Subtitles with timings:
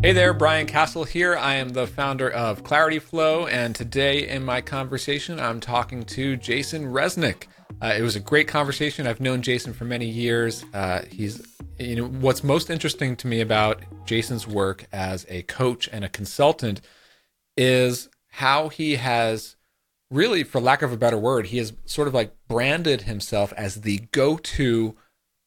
[0.00, 1.36] Hey there, Brian Casel here.
[1.36, 6.92] I am the founder of Clarityflow, and today in my conversation, I'm talking to Jason
[6.92, 7.48] Resnick.
[7.82, 9.08] Uh, it was a great conversation.
[9.08, 10.64] I've known Jason for many years.
[10.72, 11.44] Uh, he's,
[11.80, 16.08] you know, what's most interesting to me about Jason's work as a coach and a
[16.08, 16.80] consultant
[17.56, 19.56] is how he has
[20.12, 23.80] really, for lack of a better word, he has sort of like branded himself as
[23.80, 24.96] the go to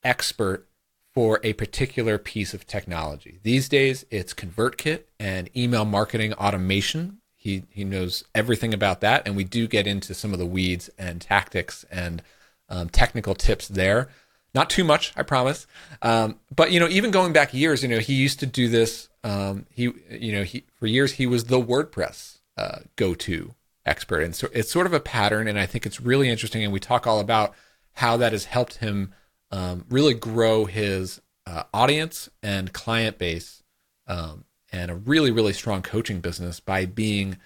[0.03, 0.67] expert
[1.13, 3.39] for a particular piece of technology.
[3.43, 7.17] These days, it's ConvertKit and email marketing automation.
[7.35, 9.23] He, he knows everything about that.
[9.25, 12.21] And we do get into some of the weeds and tactics and
[12.69, 14.09] um, technical tips there.
[14.53, 15.65] Not too much, I promise.
[16.01, 19.09] Um, but you know, even going back years, you know, he used to do this.
[19.23, 23.53] Um, he, you know, he for years he was the WordPress uh, go-to
[23.85, 25.47] expert, and so it's sort of a pattern.
[25.47, 26.63] And I think it's really interesting.
[26.63, 27.53] And we talk all about
[27.93, 29.13] how that has helped him
[29.51, 33.63] um, really grow his uh, audience and client base,
[34.07, 37.37] um, and a really really strong coaching business by being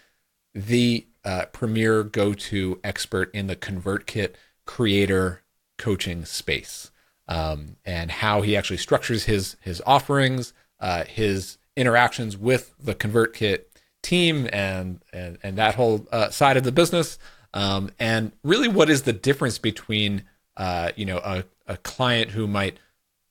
[0.54, 5.42] the uh, premier go-to expert in the ConvertKit creator
[5.78, 6.92] coaching space
[7.28, 13.64] um, and how he actually structures his his offerings, uh, his interactions with the ConvertKit
[14.02, 17.18] team, and and and that whole uh, side of the business.
[17.54, 20.24] Um, and really, what is the difference between
[20.58, 22.78] uh, you know a, a client who might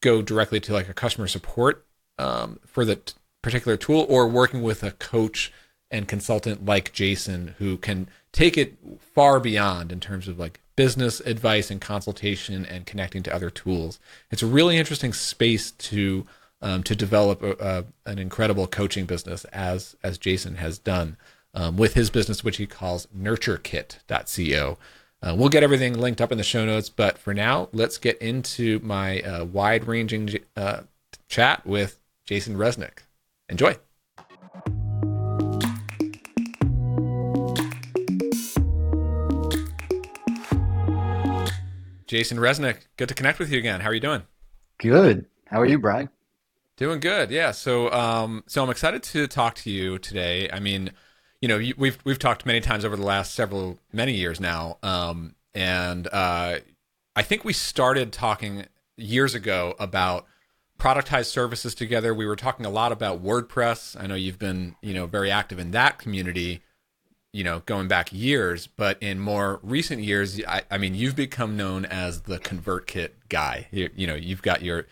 [0.00, 1.86] go directly to like a customer support
[2.18, 5.52] um, for the t- particular tool, or working with a coach
[5.90, 11.20] and consultant like Jason who can take it far beyond in terms of like business
[11.20, 14.00] advice and consultation and connecting to other tools.
[14.30, 16.27] It's a really interesting space to
[16.60, 21.16] um, to develop a, a, an incredible coaching business as as Jason has done
[21.55, 24.78] um, with his business, which he calls NurtureKit.co.
[25.25, 28.19] Uh, we'll get everything linked up in the show notes, but for now, let's get
[28.19, 30.83] into my uh, wide ranging uh,
[31.28, 32.98] chat with Jason Resnick.
[33.48, 33.75] Enjoy.
[42.07, 43.80] Jason Resnick, good to connect with you again.
[43.80, 44.24] How are you doing?
[44.77, 45.24] Good.
[45.46, 46.11] How are you, Brian?
[46.77, 47.30] Doing good.
[47.30, 47.52] Yeah.
[47.52, 50.51] So, um, so I'm excited to talk to you today.
[50.52, 50.90] I mean,
[51.44, 55.34] you know, we've we've talked many times over the last several many years now, um,
[55.52, 56.60] and uh,
[57.14, 58.64] I think we started talking
[58.96, 60.24] years ago about
[60.78, 62.14] productized services together.
[62.14, 63.94] We were talking a lot about WordPress.
[64.02, 66.62] I know you've been, you know, very active in that community
[67.34, 71.56] you know, going back years, but in more recent years, I, I mean, you've become
[71.56, 73.66] known as the ConvertKit guy.
[73.72, 74.86] You, you, know, you've got your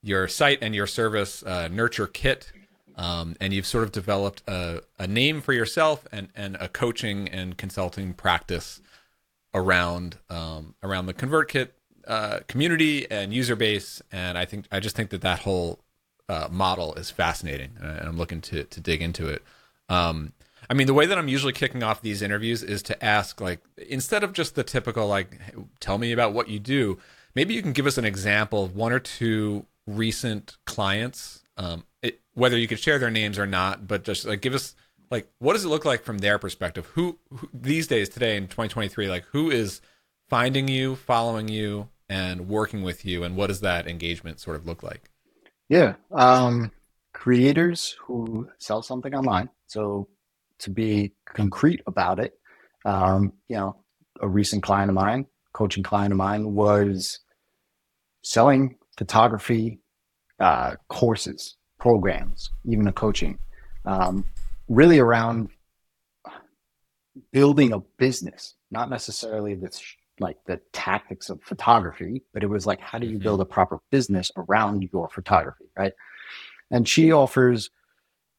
[0.00, 2.52] your site and your service, uh, NurtureKit,
[2.96, 7.28] um, and you've sort of developed a, a name for yourself and, and a coaching
[7.28, 8.80] and consulting practice
[9.54, 11.68] around um, around the ConvertKit
[12.06, 14.02] uh, community and user base.
[14.12, 15.80] And I think I just think that that whole
[16.28, 19.42] uh, model is fascinating, and I'm looking to to dig into it.
[19.88, 20.32] Um,
[20.68, 23.60] I mean, the way that I'm usually kicking off these interviews is to ask, like,
[23.88, 25.36] instead of just the typical, like,
[25.80, 26.98] tell me about what you do,
[27.34, 32.20] maybe you can give us an example of one or two recent clients, um, it,
[32.40, 34.74] whether you could share their names or not, but just like give us,
[35.10, 36.86] like, what does it look like from their perspective?
[36.94, 39.82] Who, who these days, today in 2023, like, who is
[40.30, 44.66] finding you, following you, and working with you, and what does that engagement sort of
[44.66, 45.10] look like?
[45.68, 45.96] Yeah.
[46.12, 46.72] Um,
[47.12, 49.50] creators who sell something online.
[49.66, 50.08] So
[50.60, 52.32] to be concrete about it,
[52.86, 53.76] um, you know,
[54.22, 57.20] a recent client of mine, coaching client of mine, was
[58.22, 59.80] selling photography
[60.40, 63.38] uh, courses, programs, even a coaching,
[63.84, 64.24] um,
[64.68, 65.48] really around
[67.32, 69.82] building a business, not necessarily this
[70.20, 73.22] like the tactics of photography, but it was like, how do you mm-hmm.
[73.22, 75.94] build a proper business around your photography, right?
[76.70, 77.70] And she offers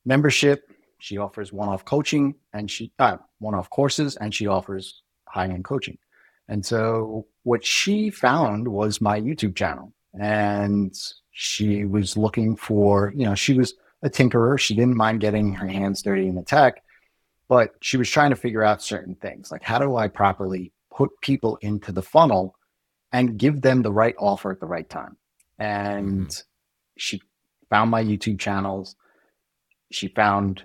[0.06, 5.98] membership she offers one-off coaching and she uh, one-off courses and she offers high-end coaching.
[6.48, 10.96] And so what she found was my YouTube channel and
[11.32, 13.74] she was looking for, you know, she was
[14.04, 14.60] a tinkerer.
[14.60, 16.84] She didn't mind getting her hands dirty in the tech,
[17.48, 21.10] but she was trying to figure out certain things like how do I properly put
[21.22, 22.56] people into the funnel
[23.12, 25.18] and give them the right offer at the right time.
[25.60, 26.42] And mm-hmm.
[26.98, 27.22] she
[27.70, 28.96] found my YouTube channels.
[29.92, 30.64] She found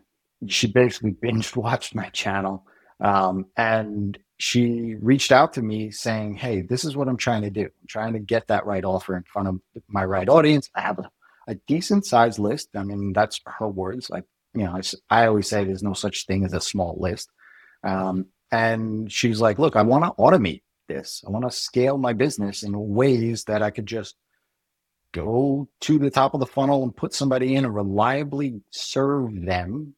[0.48, 2.66] she basically binge watched my channel.
[3.00, 7.50] Um, and she reached out to me saying, Hey, this is what I'm trying to
[7.50, 7.62] do.
[7.62, 10.70] I'm trying to get that right offer in front of my right audience.
[10.74, 11.10] I have a,
[11.48, 12.68] a decent sized list.
[12.74, 14.10] I mean, that's her words.
[14.10, 14.72] Like, you know,
[15.10, 17.30] I, I always say there's no such thing as a small list.
[17.84, 21.24] Um, and she's like, Look, I want to automate this.
[21.26, 24.16] I want to scale my business in ways that I could just
[25.12, 29.94] go to the top of the funnel and put somebody in and reliably serve them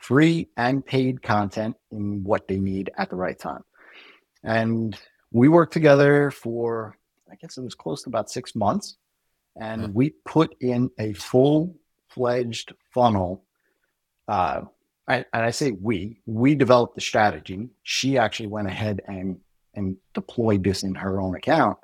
[0.00, 3.64] free and paid content in what they need at the right time.
[4.42, 4.96] And
[5.32, 6.96] we worked together for,
[7.30, 8.96] I guess it was close to about six months.
[9.60, 9.88] And huh.
[9.92, 11.74] we put in a full
[12.08, 13.44] fledged funnel.
[14.26, 14.62] Uh,
[15.08, 17.68] and I say we, we developed the strategy.
[17.82, 19.40] She actually went ahead and,
[19.74, 21.78] and deployed this in her own account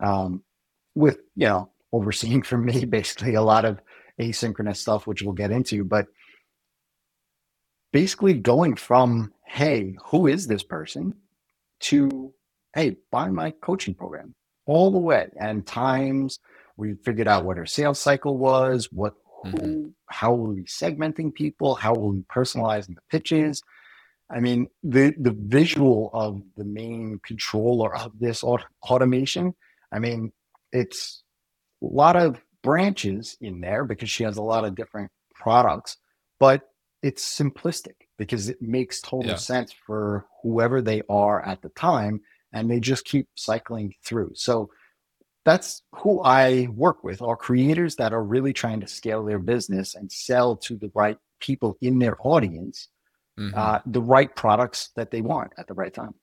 [0.00, 0.42] um,
[0.94, 3.80] with, you know, overseeing for me basically a lot of
[4.18, 5.84] asynchronous stuff, which we'll get into.
[5.84, 6.06] But
[7.92, 11.14] basically going from, hey, who is this person
[11.80, 12.32] to,
[12.74, 14.34] hey, buy my coaching program
[14.66, 15.28] all the way.
[15.40, 16.38] And times
[16.76, 19.88] we figured out what her sales cycle was, what, who, mm-hmm.
[20.08, 23.62] how were we segmenting people, how were we personalizing the pitches.
[24.30, 29.54] I mean, the, the visual of the main controller of this aut- automation,
[29.92, 30.32] I mean,
[30.72, 31.24] it's
[31.82, 35.96] a lot of branches in there because she has a lot of different products,
[36.38, 36.69] but
[37.02, 39.36] it's simplistic because it makes total yeah.
[39.36, 42.20] sense for whoever they are at the time
[42.52, 44.32] and they just keep cycling through.
[44.34, 44.70] So
[45.44, 49.94] that's who I work with are creators that are really trying to scale their business
[49.94, 52.88] and sell to the right people in their audience
[53.40, 53.58] mm-hmm.
[53.58, 56.14] uh, the right products that they want at the right time.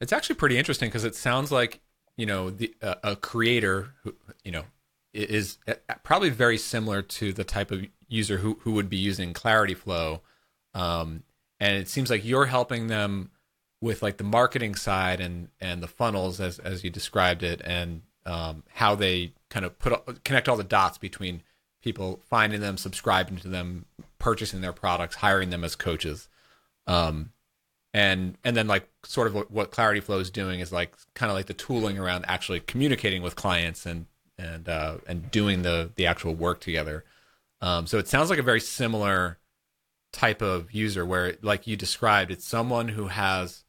[0.00, 1.80] It's actually pretty interesting because it sounds like
[2.16, 4.14] you know the uh, a creator who
[4.44, 4.64] you know
[5.16, 9.32] is uh, probably very similar to the type of user who, who would be using
[9.32, 10.20] Clarityflow.
[10.74, 11.22] Um,
[11.58, 13.30] and it seems like you're helping them
[13.80, 18.02] with like the marketing side and, and the funnels as, as you described it and
[18.24, 21.42] um, how they kind of put connect all the dots between
[21.82, 23.86] people finding them, subscribing to them,
[24.18, 26.28] purchasing their products, hiring them as coaches.
[26.86, 27.30] Um,
[27.94, 31.36] and and then like sort of what, what Clarityflow is doing is like kind of
[31.36, 34.06] like the tooling around actually communicating with clients and
[34.38, 37.04] and uh, and doing the the actual work together.
[37.60, 39.38] Um, so it sounds like a very similar
[40.12, 43.64] type of user where, like you described, it's someone who has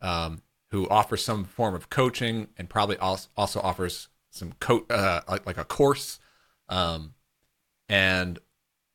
[0.00, 5.20] um, who offers some form of coaching and probably also, also offers some co- uh,
[5.28, 6.20] like, like a course,
[6.68, 7.14] um,
[7.88, 8.38] and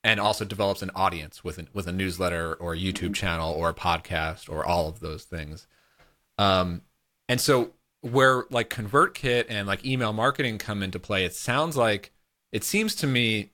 [0.03, 3.13] and also develops an audience with an, with a newsletter or a YouTube mm-hmm.
[3.13, 5.67] channel or a podcast or all of those things.
[6.37, 6.81] Um,
[7.27, 7.71] and so
[8.05, 12.11] where like ConvertKit and like email marketing come into play, it sounds like
[12.51, 13.51] it seems to me,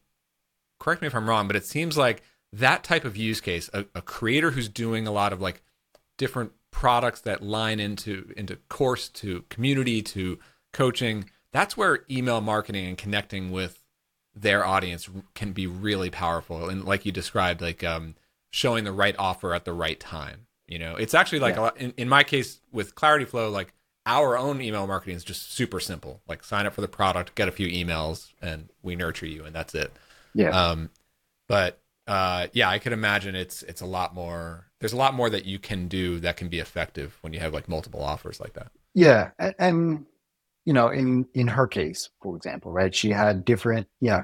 [0.80, 2.22] correct me if I'm wrong, but it seems like
[2.52, 5.62] that type of use case, a, a creator who's doing a lot of like
[6.18, 10.38] different products that line into into course to community to
[10.74, 13.82] coaching, that's where email marketing and connecting with
[14.36, 16.70] their audience can be really powerful.
[16.70, 18.16] And like you described, like um,
[18.50, 20.48] showing the right offer at the right time.
[20.68, 21.62] You know, it's actually like yeah.
[21.62, 23.74] lot, in, in my case with Clarityflow, like
[24.06, 26.22] our own email marketing is just super simple.
[26.28, 29.56] Like sign up for the product, get a few emails, and we nurture you, and
[29.56, 29.92] that's it.
[30.34, 30.50] Yeah.
[30.50, 30.90] Um,
[31.48, 34.68] but uh, yeah, I could imagine it's it's a lot more.
[34.80, 37.54] There's a lot more that you can do that can be effective when you have
[37.54, 38.72] like multiple offers like that.
[38.94, 40.06] Yeah, and, and
[40.66, 44.24] you know, in in her case, for example, right, she had different yeah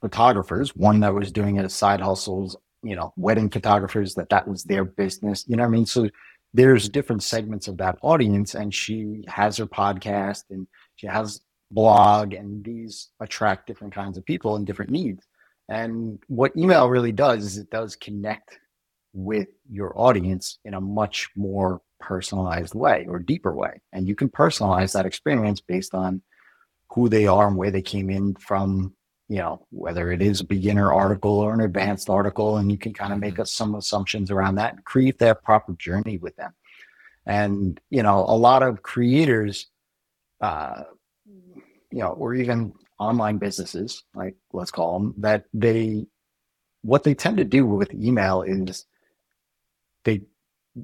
[0.00, 0.76] photographers.
[0.76, 2.56] One that was doing it as side hustles.
[2.82, 5.44] You know, wedding photographers that that was their business.
[5.48, 5.86] You know what I mean?
[5.86, 6.10] So
[6.54, 11.40] there's different segments of that audience and she has her podcast and she has
[11.72, 15.26] blog and these attract different kinds of people and different needs.
[15.68, 18.58] And what email really does is it does connect
[19.12, 23.80] with your audience in a much more personalized way or deeper way.
[23.92, 26.22] And you can personalize that experience based on
[26.90, 28.94] who they are and where they came in from
[29.28, 32.92] you know whether it is a beginner article or an advanced article and you can
[32.92, 33.42] kind of make mm-hmm.
[33.42, 36.52] us some assumptions around that and create that proper journey with them
[37.26, 39.66] and you know a lot of creators
[40.40, 40.82] uh
[41.26, 46.06] you know or even online businesses like let's call them that they
[46.82, 48.84] what they tend to do with email is
[50.04, 50.20] they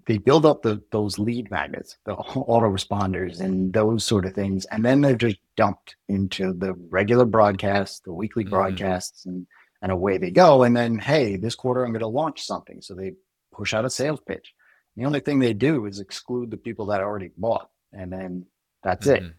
[0.07, 4.85] they build up the those lead magnets, the autoresponders and those sort of things, and
[4.85, 8.55] then they're just dumped into the regular broadcasts, the weekly mm-hmm.
[8.55, 9.47] broadcasts, and
[9.83, 10.63] and away they go.
[10.63, 13.15] And then, hey, this quarter I'm going to launch something, so they
[13.53, 14.55] push out a sales pitch.
[14.97, 18.47] The only thing they do is exclude the people that already bought, and then
[18.83, 19.27] that's mm-hmm.
[19.27, 19.33] it.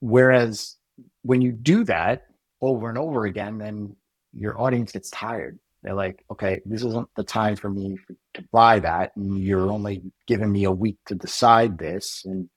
[0.00, 0.76] Whereas
[1.22, 2.26] when you do that
[2.60, 3.96] over and over again, then
[4.32, 7.96] your audience gets tired they're like, okay, this isn't the time for me
[8.34, 9.16] to buy that.
[9.16, 12.26] And you're only giving me a week to decide this.
[12.26, 12.50] And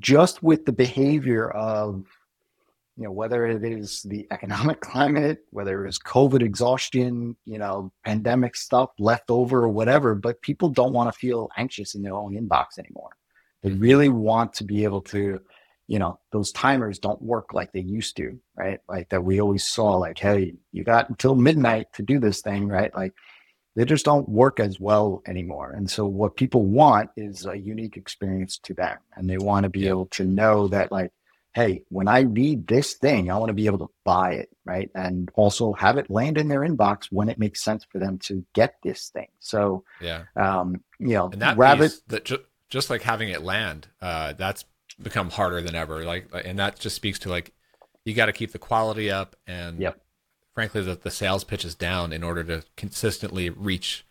[0.00, 2.04] just with the behavior of,
[2.98, 8.54] you know, whether it is the economic climate, whether it's COVID exhaustion, you know, pandemic
[8.54, 12.34] stuff left over or whatever, but people don't want to feel anxious in their own
[12.34, 13.16] inbox anymore.
[13.62, 15.40] They really want to be able to
[15.88, 18.80] you know, those timers don't work like they used to, right?
[18.88, 22.68] Like that we always saw, like, hey, you got until midnight to do this thing,
[22.68, 22.94] right?
[22.94, 23.14] Like
[23.76, 25.70] they just don't work as well anymore.
[25.70, 28.98] And so what people want is a unique experience to them.
[29.14, 31.12] And they want to be able to know that, like,
[31.54, 34.90] hey, when I read this thing, I want to be able to buy it, right?
[34.94, 38.44] And also have it land in their inbox when it makes sense for them to
[38.54, 39.28] get this thing.
[39.40, 43.88] So, yeah, um, you know, and that rabbit that ju- just like having it land,
[44.02, 44.64] uh, that's
[45.00, 46.04] become harder than ever.
[46.04, 47.52] Like, and that just speaks to like
[48.04, 50.00] you got to keep the quality up, and yep.
[50.54, 54.06] frankly, the the sales pitch is down in order to consistently reach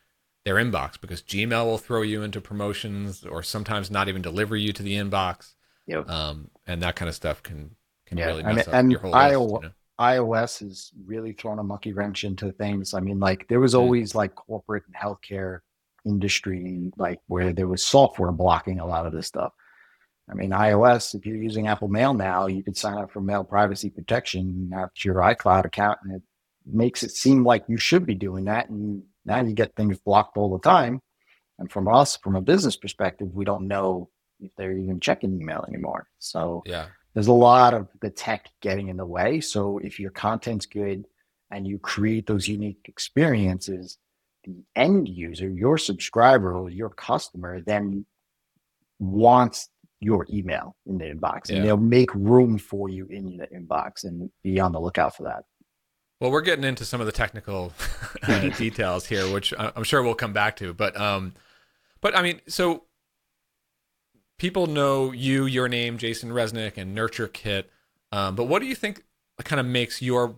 [0.46, 4.72] their inbox because Gmail will throw you into promotions or sometimes not even deliver you
[4.74, 5.54] to the inbox.
[5.88, 6.10] Yep.
[6.10, 7.76] Um, and that kind of stuff can
[8.06, 8.28] can yeah.
[8.28, 9.74] really mess and, up your whole iOS, list, you know?
[10.00, 12.94] iOS is really thrown a monkey wrench into things.
[12.94, 13.80] I mean, like there was mm.
[13.80, 15.60] always like corporate and healthcare
[16.06, 19.54] industry, like where there was software blocking a lot of this stuff.
[20.30, 23.44] I mean, iOS, if you're using Apple Mail now, you could sign up for mail
[23.44, 26.22] privacy protection after your iCloud account, and it
[26.66, 28.70] makes it seem like you should be doing that.
[28.70, 31.02] And now you get things blocked all the time.
[31.60, 35.64] And from us, from a business perspective, we don't know if they're even checking email
[35.68, 36.08] anymore.
[36.20, 39.40] So yeah, there's a lot of the tech getting in the way.
[39.42, 41.06] So if your content's good
[41.52, 43.98] and you create those unique experiences,
[44.44, 48.06] the end user, your subscriber or your customer, then
[49.00, 49.70] wants
[50.02, 51.58] your email in the inbox yeah.
[51.58, 55.24] and they'll make room for you in the inbox and be on the lookout for
[55.24, 55.44] that.
[56.20, 57.74] Well, we're getting into some of the technical
[58.24, 60.74] uh, details here, which I'm sure we'll come back to.
[60.74, 61.34] But, um,
[62.02, 62.84] but I mean, so
[64.38, 67.66] people know you, your name, Jason Resnick, and NurtureKit.
[68.12, 69.04] Um, but what do you think
[69.44, 70.36] kind of makes your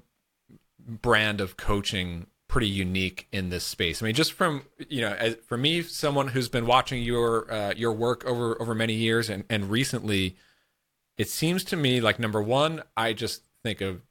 [0.79, 4.01] brand of coaching pretty unique in this space?
[4.01, 7.73] I mean, just from you know, as, for me, someone who's been watching your uh,
[7.75, 10.35] your work over over many years and and recently,
[11.17, 14.01] it seems to me like number one, I just think of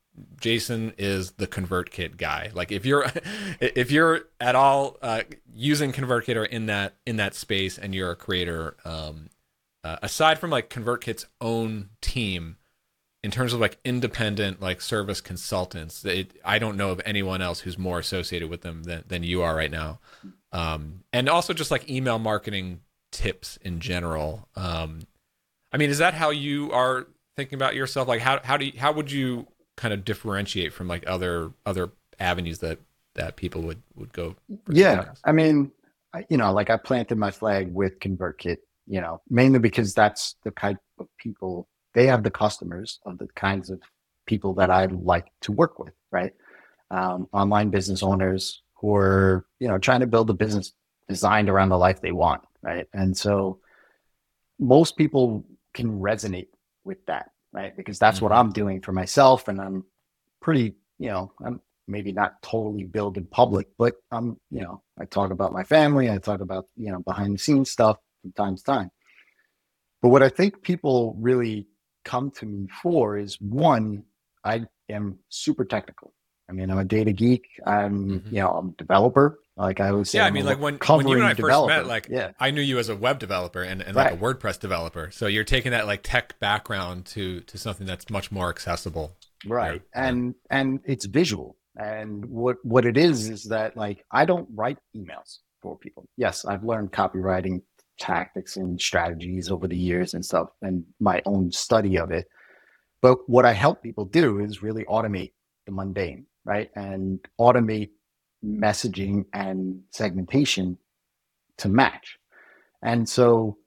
[0.41, 2.51] Jason is the ConvertKit guy.
[2.55, 3.07] Like if you're
[3.61, 5.23] if you're at all uh,
[5.55, 9.31] using ConvertKit or in that in that space and you're a creator, um,
[9.85, 12.57] uh, aside from like ConvertKit's own team,
[13.23, 17.61] in terms of like independent like service consultants, it, I don't know of anyone else
[17.61, 20.01] who's more associated with them than, than you are right now.
[20.53, 22.81] Um, and also just like email marketing
[23.13, 24.49] tips in general.
[24.55, 25.01] Um,
[25.73, 27.07] I mean, is that how you are
[27.37, 28.09] thinking about yourself?
[28.09, 29.47] Like how, how do you, how would you
[29.77, 32.79] kind of differentiate from like other, other avenues that,
[33.15, 34.37] that people would, would go?
[34.69, 35.13] Yeah.
[35.25, 35.73] I mean,
[36.29, 40.53] you know, like I planted my flag with ConvertKit you know, mainly because that's the
[40.53, 43.81] type of people they have the customers of the kinds of
[44.27, 46.33] people that I like to work with, right?
[46.91, 50.73] Um, online business owners who are, you know, trying to build a business
[51.09, 52.87] designed around the life they want, right?
[52.93, 53.61] And so
[54.61, 56.49] most people can resonate
[56.85, 57.75] with that, right?
[57.75, 58.27] Because that's mm-hmm.
[58.27, 59.49] what I'm doing for myself.
[59.49, 59.83] And I'm
[60.43, 65.07] pretty, you know, I'm maybe not totally build in public, but I'm, you know, I
[65.07, 68.57] talk about my family, I talk about, you know, behind the scenes stuff from time
[68.57, 68.91] to time.
[70.03, 71.69] But what I think people really
[72.07, 74.05] come to me for is one,
[74.45, 76.15] I am super technical.
[76.49, 77.49] I mean, I'm a data geek.
[77.67, 78.35] I'm, mm-hmm.
[78.35, 79.41] you know, I'm a developer.
[79.57, 80.25] Like I was, yeah.
[80.25, 81.73] I mean, like when, when you and I developer.
[81.73, 82.31] first met, like yeah.
[82.39, 85.11] I knew you as a web developer and, and like a WordPress developer.
[85.11, 89.17] So you're taking that like tech background to to something that's much more accessible.
[89.47, 91.57] Right, and and it's visual.
[91.75, 96.07] And what what it is is that like I don't write emails for people.
[96.19, 97.63] Yes, I've learned copywriting
[97.99, 102.29] tactics and strategies over the years and stuff and my own study of it.
[103.01, 105.33] But what I help people do is really automate
[105.67, 106.71] the mundane, right?
[106.75, 107.91] And automate
[108.45, 110.79] messaging and segmentation
[111.59, 112.19] to match.
[112.83, 113.59] And so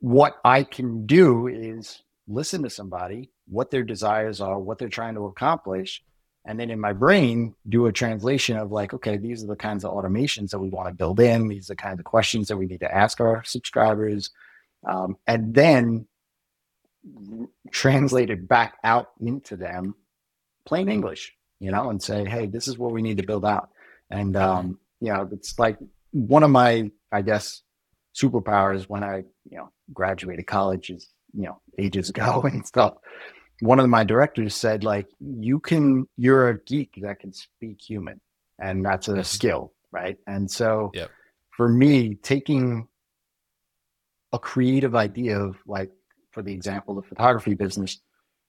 [0.00, 5.14] what I can do is listen to somebody, what their desires are, what they're trying
[5.14, 6.02] to accomplish,
[6.46, 9.84] and then in my brain do a translation of like okay these are the kinds
[9.84, 11.48] of automations that we want to build in.
[11.48, 14.30] These are the kinds of questions that we need to ask our subscribers.
[14.86, 16.06] Um, and then
[17.70, 19.94] translate it back out into them
[20.66, 23.70] plain english you know and say hey this is what we need to build out.
[24.10, 25.78] And um, you know it's like
[26.12, 27.62] one of my i guess
[28.14, 29.18] superpowers when i
[29.48, 32.94] you know graduated college is you know ages ago and stuff
[33.60, 38.20] one of my directors said like you can you're a geek that can speak human
[38.58, 40.16] and that's a skill right?
[40.26, 41.10] And so yep.
[41.50, 42.86] for me taking
[44.32, 45.90] a creative idea of like
[46.30, 48.00] for the example the photography business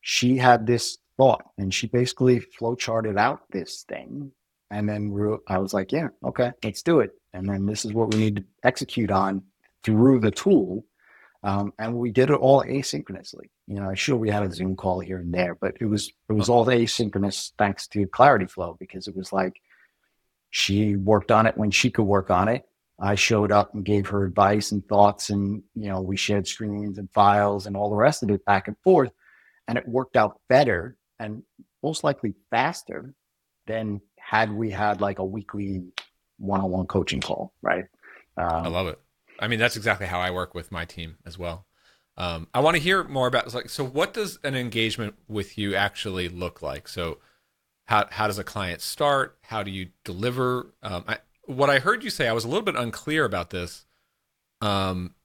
[0.02, 4.32] she had this thought and she basically flow charted out this thing
[4.70, 5.12] and then
[5.48, 7.12] i was like yeah okay let's do it.
[7.34, 9.42] And then this is what we need to execute on
[9.84, 10.86] through the tool
[11.44, 13.50] Um, and we did it all asynchronously.
[13.68, 16.34] You know, sure we had a Zoom call here and there, but it was it
[16.34, 19.60] was all asynchronous thanks to Clarityflow because it was like
[20.52, 22.66] she worked on it when she could work on it.
[23.00, 27.00] I showed up and gave her advice and thoughts, and you know, we shared screens
[27.00, 29.12] and files and all the rest of it back and forth,
[29.68, 31.42] and it worked out better and
[31.82, 33.16] most likely faster
[33.66, 35.84] than had we had like a weekly
[36.38, 37.86] one-on-one coaching call, right?
[38.38, 39.00] Um, I love it.
[39.42, 41.66] I mean, that's exactly how I work with my team as well.
[42.16, 43.84] Um, I want to hear more about like so.
[43.84, 46.88] What does an engagement with you actually look like?
[46.88, 47.18] So,
[47.86, 49.38] how how does a client start?
[49.42, 50.74] How do you deliver?
[50.84, 53.86] Um, I, what I heard you say, I was a little bit unclear about this.
[54.62, 55.16] Um,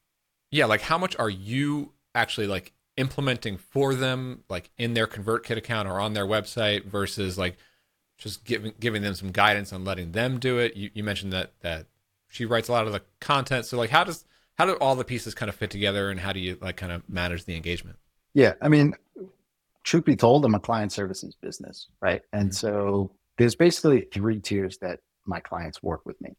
[0.51, 5.59] yeah, like how much are you actually like implementing for them, like in their ConvertKit
[5.59, 7.59] account or on their website, versus like
[8.17, 10.77] just giving giving them some guidance on letting them do it.
[10.77, 11.87] You, you mentioned that that
[12.37, 13.65] she writes a lot of the content.
[13.65, 14.25] So like, how does
[14.59, 16.93] how do all the pieces kind of fit together, and how do you like kind
[16.93, 17.97] of manage the engagement?
[18.35, 18.95] Yeah, I mean,
[19.85, 22.21] truth be told, I'm a client services business, right?
[22.33, 22.55] And mm-hmm.
[22.55, 26.37] so there's basically three tiers that my clients work with me.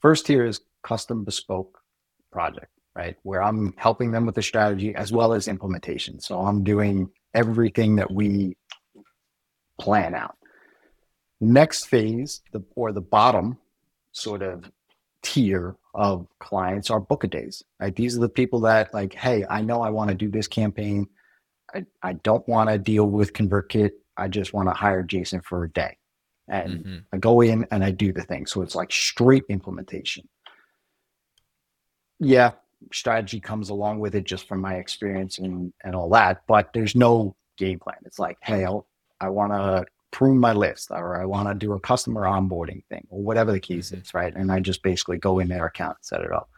[0.00, 1.78] First tier is custom bespoke
[2.30, 3.16] project, right?
[3.22, 6.20] Where I'm helping them with the strategy as well as implementation.
[6.20, 8.56] So I'm doing everything that we
[9.80, 10.36] plan out.
[11.40, 13.58] Next phase, the or the bottom
[14.12, 14.70] sort of
[15.24, 17.64] tier of clients are book a days.
[17.80, 17.94] Right?
[17.94, 21.08] These are the people that like, hey, I know I want to do this campaign.
[21.74, 23.92] I, I don't want to deal with ConvertKit.
[24.16, 25.96] I just want to hire Jason for a day
[26.48, 26.96] and mm-hmm.
[27.12, 28.46] I go in and I do the thing.
[28.46, 30.28] So it's like straight implementation.
[32.20, 32.52] Yeah,
[32.92, 36.94] strategy comes along with it just from my experience and, and all that, but there's
[36.94, 37.96] no game plan.
[38.04, 38.86] It's like, hey, I'll,
[39.20, 43.04] I want to prune my list or I want to do a customer onboarding thing
[43.10, 44.00] or whatever the case mm-hmm.
[44.00, 44.32] is, right?
[44.32, 46.48] And I just basically go in their account and set it up.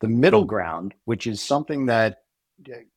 [0.00, 2.18] The middle ground, which is something that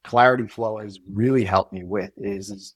[0.03, 2.73] Clarityflow has really helped me with, is, is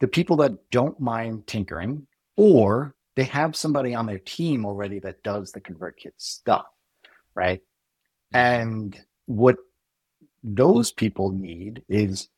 [0.00, 2.06] the people that don't mind tinkering
[2.38, 6.64] or they have somebody on their team already that does the ConvertKit stuff,
[7.34, 7.60] right?
[8.34, 8.36] Mm-hmm.
[8.38, 9.58] And what
[10.42, 12.30] those people need is,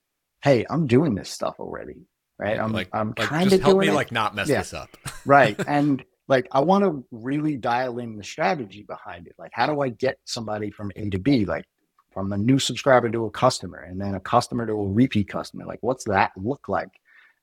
[0.43, 2.09] hey, I'm doing this stuff already,
[2.43, 2.59] right?
[2.59, 3.95] I'm like, I'm like, kind of help me it.
[3.95, 4.59] like not mess yeah.
[4.59, 4.91] this up,
[5.25, 5.59] right?
[5.67, 9.35] And like I want to really dial in the strategy behind it.
[9.39, 11.65] Like, how do I get somebody from A to B, like
[12.13, 15.65] from a new subscriber to a customer, and then a customer to a repeat customer?
[15.65, 16.91] Like, what's that look like?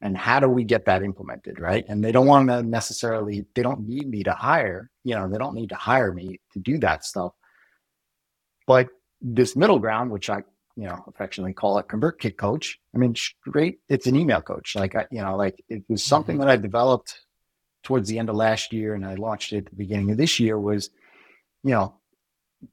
[0.01, 3.61] and how do we get that implemented right and they don't want to necessarily they
[3.61, 6.77] don't need me to hire you know they don't need to hire me to do
[6.77, 7.33] that stuff
[8.65, 8.87] but
[9.21, 10.41] this middle ground which i
[10.79, 14.95] you know affectionately call it convertkit coach i mean straight it's an email coach like
[14.95, 16.47] I, you know like it was something mm-hmm.
[16.47, 17.19] that i developed
[17.83, 20.39] towards the end of last year and i launched it at the beginning of this
[20.39, 20.89] year was
[21.63, 21.95] you know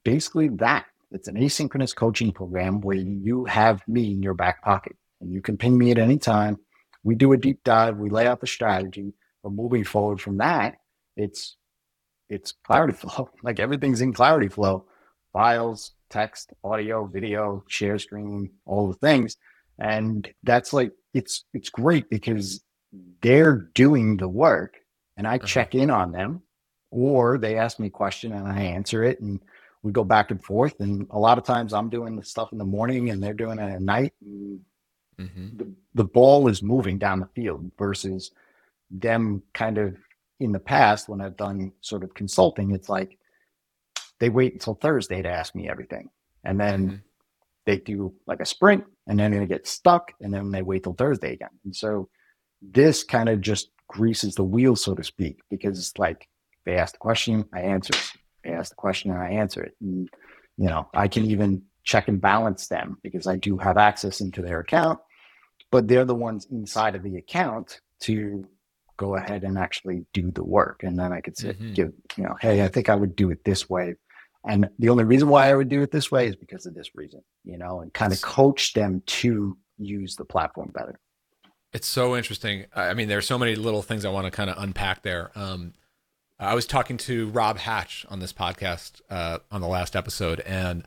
[0.05, 4.97] basically that it's an asynchronous coaching program where you have me in your back pocket
[5.21, 6.59] and you can ping me at any time
[7.07, 10.79] we do a deep dive, we lay out the strategy, but moving forward from that,
[11.17, 11.57] it's
[12.29, 13.29] it's Clarityflow.
[13.45, 14.83] Like everything's in Clarityflow.
[15.37, 19.37] Files, text, audio, video, share screen, all the things.
[19.79, 22.63] And that's like it's it's great because
[23.21, 24.77] they're doing the work
[25.17, 25.47] and I uh-huh.
[25.47, 26.43] check in on them
[26.91, 29.41] or they ask me a question and I answer it and
[29.83, 32.59] we go back and forth and a lot of times I'm doing the stuff in
[32.59, 34.61] the morning and they're doing it at night and
[35.19, 35.57] Mm-hmm.
[35.57, 38.33] The, the ball is moving down the field versus
[38.91, 39.97] them kind of
[40.41, 43.19] in the past when I've done sort of consulting, it's like
[44.21, 46.09] they wait until Thursday to ask me everything.
[46.45, 46.97] And then mm-hmm.
[47.65, 50.95] they do like a sprint and then they get stuck and then they wait till
[50.95, 51.51] Thursday again.
[51.65, 52.09] And so
[52.63, 56.29] this kind of just greases the wheel, so to speak, because it's like
[56.65, 58.13] they ask the question, I answer it.
[58.45, 59.75] They ask the question and I answer it.
[59.81, 60.09] And,
[60.57, 64.43] you know, I can even check and balance them because I do have access into
[64.43, 64.99] their account
[65.71, 68.47] but they're the ones inside of the account to
[68.97, 70.83] go ahead and actually do the work.
[70.83, 71.75] And then I could say, mm-hmm.
[71.75, 73.95] give, you know, hey, I think I would do it this way.
[74.47, 76.95] And the only reason why I would do it this way is because of this
[76.95, 80.99] reason, you know, and kind of coach them to use the platform better.
[81.73, 82.67] It's so interesting.
[82.75, 85.31] I mean, there's so many little things I want to kind of unpack there.
[85.35, 85.75] Um,
[86.39, 90.87] I was talking to Rob Hatch on this podcast uh, on the last episode, and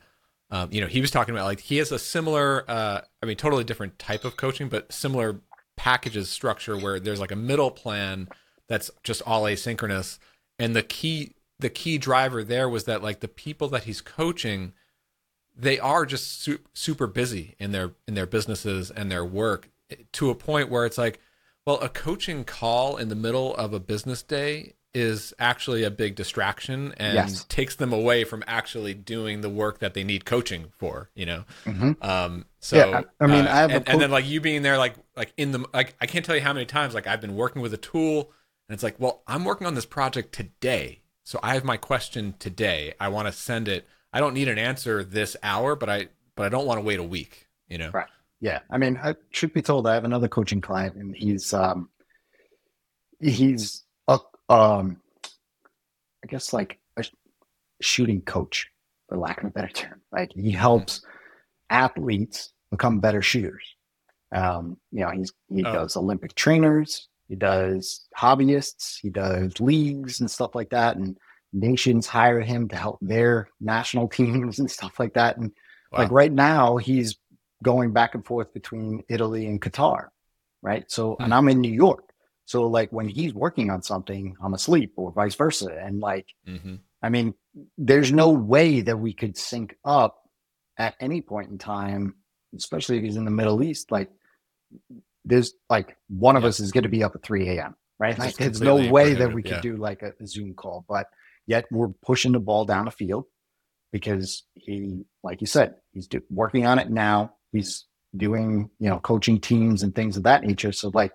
[0.50, 3.36] um, you know, he was talking about like he has a similar, uh, I mean,
[3.36, 5.40] totally different type of coaching, but similar
[5.76, 8.28] packages structure where there's like a middle plan
[8.68, 10.18] that's just all asynchronous,
[10.58, 14.72] and the key the key driver there was that like the people that he's coaching,
[15.56, 19.68] they are just su- super busy in their in their businesses and their work
[20.12, 21.20] to a point where it's like,
[21.66, 26.16] well, a coaching call in the middle of a business day is actually a big
[26.16, 27.44] distraction and Yes.
[27.48, 31.10] takes them away from actually doing the work that they need coaching for.
[31.14, 31.44] You know.
[31.64, 32.02] Mhm.
[32.04, 34.62] Um, so Yeah, I- I mean, uh, I have and, and then like you being
[34.62, 37.20] there, like like in the like I can't tell you how many times like I've
[37.20, 38.32] been working with a tool,
[38.68, 42.34] and it's like, well, I'm working on this project today, so I have my question
[42.40, 42.92] today.
[42.98, 43.86] I want to send it.
[44.12, 46.98] I don't need an answer this hour, but I but I don't want to wait
[46.98, 47.46] a week.
[47.68, 47.90] You know.
[47.94, 48.08] Right.
[48.40, 51.88] Yeah, I mean, I should be told I have another coaching client, and he's um,
[53.20, 54.96] he's a um,
[56.24, 57.04] I guess like a
[57.80, 58.68] shooting coach,
[59.08, 60.00] for lack of a better term.
[60.10, 61.00] Right, he helps
[61.70, 63.62] athletes become better shooters.
[64.34, 65.72] Um, you know, he's he Oh.
[65.72, 71.16] does Olympic trainers, he does hobbyists, he does leagues and stuff like that, and
[71.52, 75.52] nations hire him to help their national teams and stuff like that, and
[75.92, 77.16] like right now he's
[77.62, 80.08] going back and forth between Italy and Qatar,
[80.60, 80.90] right?
[80.90, 82.04] So, and I'm in New York.
[82.46, 85.78] So, like when he's working on something, I'm asleep or vice versa.
[85.80, 87.32] And like, hmm I mean,
[87.78, 90.18] there's no way that we could sync up
[90.76, 92.16] at any point in time,
[92.54, 93.90] especially if he's in the Middle East.
[93.90, 94.10] Like,
[95.24, 96.48] there's like one of Yeah.
[96.48, 98.10] us is going to be up at 3 a.m., right?
[98.10, 99.60] It's Like, there's no way that we could yeah.
[99.60, 101.06] do like a, a Zoom call, but
[101.46, 103.24] yet we're pushing the ball down the field
[103.92, 107.34] because he, like you said, he's do, working on it now.
[107.52, 110.72] He's doing, you know, coaching teams and things of that nature.
[110.72, 111.12] So, like,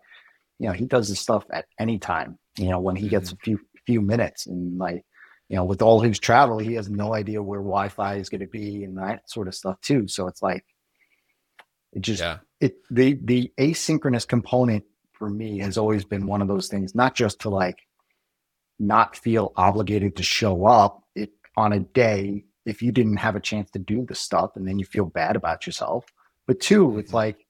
[0.60, 2.38] you know, he does this stuff at any time.
[2.58, 3.36] You know, when he gets Mm-hmm.
[3.36, 5.04] a few few minutes, and like,
[5.50, 8.48] you know, with all his travel, he has no idea where Wi-Fi is going to
[8.48, 10.08] be and that sort of stuff too.
[10.08, 10.64] So it's like,
[11.94, 12.38] it just Yeah.
[12.60, 16.96] It the the asynchronous component for me has always been one of those things.
[16.96, 17.80] Not just to like
[18.80, 23.40] not feel obligated to show up it on a day if you didn't have a
[23.40, 26.06] chance to do the stuff and then you feel bad about yourself.
[26.48, 27.16] But two, it's Mhm.
[27.16, 27.46] like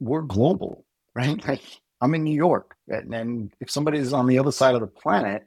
[0.00, 0.84] we're global,
[1.14, 1.42] right?
[1.48, 1.62] Like
[2.02, 4.86] I'm in New York, and then if somebody is on the other side of the
[4.86, 5.44] planet,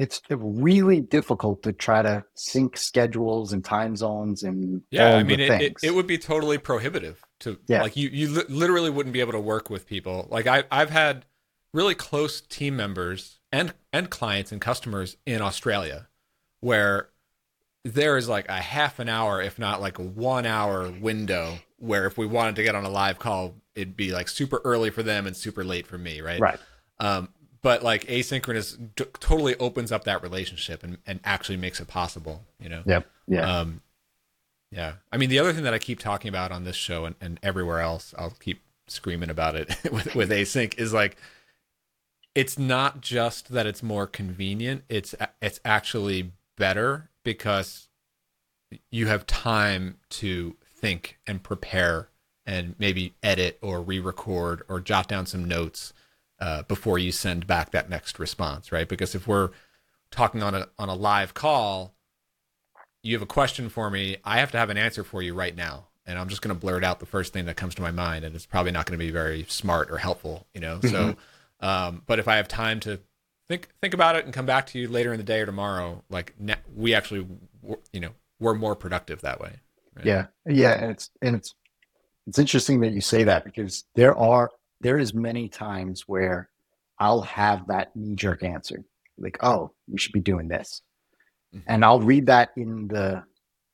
[0.00, 5.22] it's really difficult to try to sync schedules and time zones and Yeah, all I
[5.22, 7.82] mean, it, it, it would be totally prohibitive to Yeah.
[7.82, 8.08] like you.
[8.08, 10.26] You li- literally wouldn't be able to work with people.
[10.30, 11.26] Like I, I've had
[11.74, 16.08] really close team members and and clients and customers in Australia,
[16.60, 17.10] where
[17.84, 22.06] there is like a half an hour, if not like a one hour window, where
[22.06, 25.02] if we wanted to get on a live call, it'd be like super early for
[25.02, 26.40] them and super late for me, right?
[26.40, 26.58] right.
[26.98, 27.28] Um,
[27.62, 32.42] but like asynchronous d- totally opens up that relationship and, and actually makes it possible,
[32.58, 32.82] you know?
[32.86, 33.06] Yep.
[33.28, 33.58] Yeah.
[33.60, 33.82] Um,
[34.70, 34.94] yeah.
[35.12, 37.38] I mean, the other thing that I keep talking about on this show and, and
[37.42, 41.16] everywhere else, I'll keep screaming about it with, with async is like,
[42.34, 44.84] it's not just that it's more convenient.
[44.88, 47.88] It's, it's actually better because
[48.90, 52.08] you have time to think and prepare
[52.46, 55.92] and maybe edit or re-record or jot down some notes
[56.40, 58.88] uh, before you send back that next response, right?
[58.88, 59.50] Because if we're
[60.10, 61.94] talking on a on a live call,
[63.02, 65.54] you have a question for me, I have to have an answer for you right
[65.54, 67.90] now, and I'm just going to blurt out the first thing that comes to my
[67.90, 70.80] mind, and it's probably not going to be very smart or helpful, you know.
[70.80, 71.16] So,
[71.60, 73.00] um, but if I have time to
[73.48, 76.02] think think about it and come back to you later in the day or tomorrow,
[76.08, 77.26] like ne- we actually,
[77.92, 79.56] you know, we're more productive that way.
[79.94, 80.06] right?
[80.06, 81.54] Yeah, yeah, and it's and it's
[82.26, 86.48] it's interesting that you say that because there are there is many times where
[86.98, 88.84] I'll have that knee jerk answer
[89.18, 90.82] like, "Oh, you should be doing this,"
[91.54, 91.62] Mhm.
[91.66, 93.24] and I'll read that in the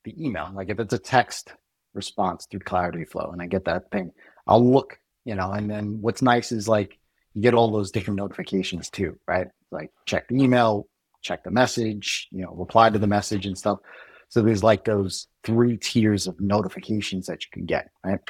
[0.04, 0.50] the email.
[0.54, 1.52] Like if it's a text
[1.94, 4.12] response through Clarityflow, and I get that thing,
[4.46, 5.50] I'll look, you know.
[5.52, 6.98] And then what's nice is like
[7.34, 9.48] you get all those different notifications too, right?
[9.72, 10.88] Like check the email,
[11.22, 13.80] check the message, you know, reply to the message and stuff.
[14.28, 18.20] So there's like those three tiers of notifications that you can get, right?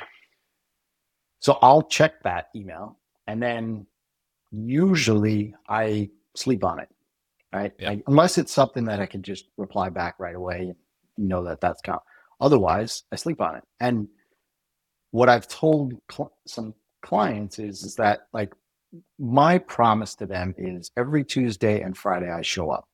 [1.41, 3.87] So I'll check that email and then
[4.51, 6.89] usually I sleep on it,
[7.53, 7.73] right?
[7.79, 7.91] Yeah.
[7.91, 10.75] Like, unless it's something that I can just reply back right away
[11.17, 12.03] and know that that's count.
[12.41, 13.65] Otherwise, I sleep on it.
[13.81, 14.09] And
[15.11, 18.53] what I've told cl- some clients is, is that like
[19.19, 22.89] my promise to them is every Tuesday and Friday I show up.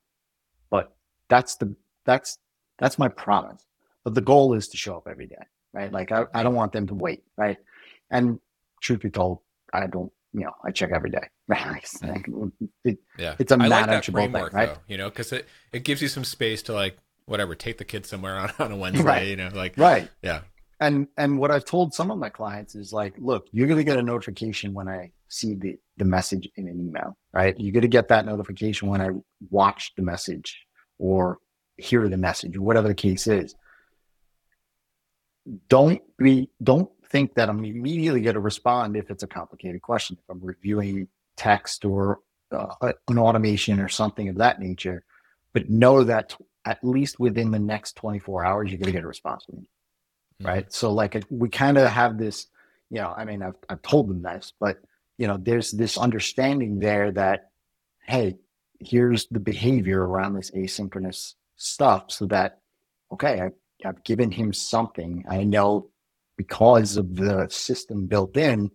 [0.70, 0.94] But
[1.28, 1.74] that's the
[2.04, 2.38] that's
[2.78, 3.64] that's my promise.
[4.04, 5.92] But the goal is to show up every day, right?
[5.92, 7.56] Like I, I don't want them to wait, right?
[8.12, 8.38] And
[8.80, 9.40] truth be told,
[9.72, 11.28] I don't, you know, I check every day.
[11.50, 12.48] Mm-hmm.
[12.84, 14.52] It- Yeah, It's a I like manageable thing, right?
[14.52, 14.76] though.
[14.86, 16.96] You know, because it it gives you some space to like
[17.26, 19.04] whatever take the kids somewhere on, on a Wednesday.
[19.04, 19.26] Right.
[19.28, 20.08] You know, like right.
[20.22, 20.42] yeah,
[20.80, 23.98] And and what I've told some of my clients is like, look, you're gonna get
[23.98, 27.54] a notification when I see the the message in an email, right?
[27.58, 29.10] You're gonna get that notification when I
[29.50, 30.66] watch the message
[30.98, 31.38] or
[31.76, 33.54] hear the message, whatever the case is.
[35.68, 40.16] Don't be don't think that I'm immediately gonna respond if it's a complicated question.
[40.18, 42.20] If I'm reviewing text or
[42.50, 45.04] uh, an automation or something of that nature,
[45.52, 49.08] but know that at least within the next 24 hours, you're going to get a
[49.08, 49.68] response from me.
[50.40, 50.46] Mm-hmm.
[50.46, 50.72] Right.
[50.72, 52.46] So, like, we kind of have this,
[52.90, 54.78] you know, I mean, I've, I've told them this, but,
[55.18, 57.50] you know, there's this understanding there that,
[58.04, 58.38] hey,
[58.80, 62.60] here's the behavior around this asynchronous stuff so that,
[63.12, 65.24] okay, I, I've given him something.
[65.28, 65.90] I know
[66.36, 68.70] because of the system built in,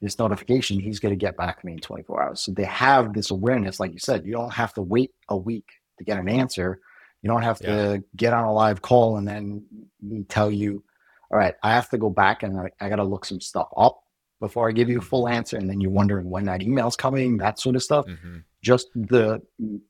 [0.00, 2.40] this notification, he's going to get back to me in 24 hours.
[2.40, 5.68] So they have this awareness, like you said, you don't have to wait a week
[5.98, 6.80] to get an answer.
[7.22, 7.66] You don't have yeah.
[7.68, 9.64] to get on a live call and then
[10.00, 10.82] me tell you,
[11.30, 13.68] all right, I have to go back and I, I got to look some stuff
[13.76, 14.00] up
[14.40, 15.58] before I give you a full answer.
[15.58, 18.06] And then you're wondering when that email's coming, that sort of stuff.
[18.06, 18.38] Mm-hmm.
[18.62, 19.42] Just the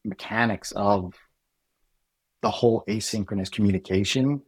[0.05, 1.15] mechanics of
[2.43, 4.43] the whole asynchronous communication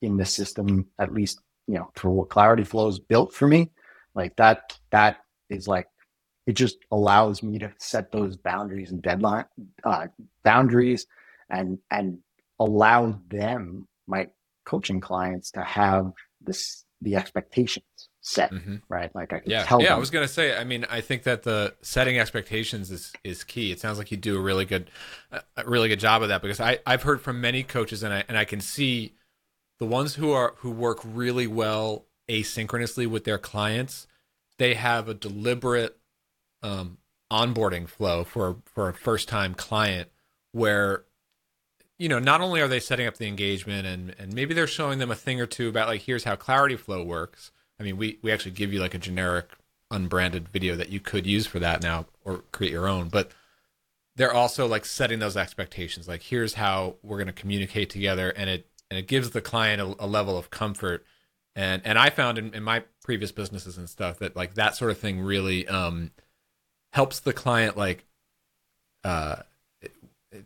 [0.00, 3.70] in the system, at least, you know, for what Clarityflow is built for me,
[4.14, 5.18] like that, that
[5.50, 5.86] is like,
[6.46, 9.46] it just allows me to set those boundaries and deadline
[9.84, 10.06] uh,
[10.44, 11.06] boundaries
[11.50, 12.18] and, and
[12.60, 14.28] allow them, my
[14.64, 18.76] coaching clients to have this, the expectations set, mm-hmm.
[18.88, 19.14] right?
[19.14, 19.88] Like I can yeah, tell yeah.
[19.88, 19.96] Them.
[19.96, 20.56] I was gonna say.
[20.56, 23.70] I mean, I think that the setting expectations is is key.
[23.70, 24.90] It sounds like you do a really good,
[25.30, 28.24] a really good job of that because I I've heard from many coaches and I
[28.28, 29.14] and I can see
[29.78, 34.06] the ones who are who work really well asynchronously with their clients.
[34.58, 35.98] They have a deliberate
[36.62, 36.98] um,
[37.30, 40.10] onboarding flow for for a first time client
[40.52, 41.04] where
[41.98, 44.98] you know not only are they setting up the engagement and and maybe they're showing
[44.98, 48.32] them a thing or two about like here's how Clarityflow works I mean, we we
[48.32, 49.50] actually give you like a generic
[49.90, 53.30] unbranded video that you could use for that now or create your own, but
[54.16, 56.08] they're also like setting those expectations.
[56.08, 59.80] Like here's how we're going to communicate together and it and it gives the client
[59.80, 61.04] a, a level of comfort.
[61.54, 64.90] And and I found in, in my previous businesses and stuff that like that sort
[64.90, 66.10] of thing really um
[66.92, 68.04] helps the client like
[69.04, 69.36] uh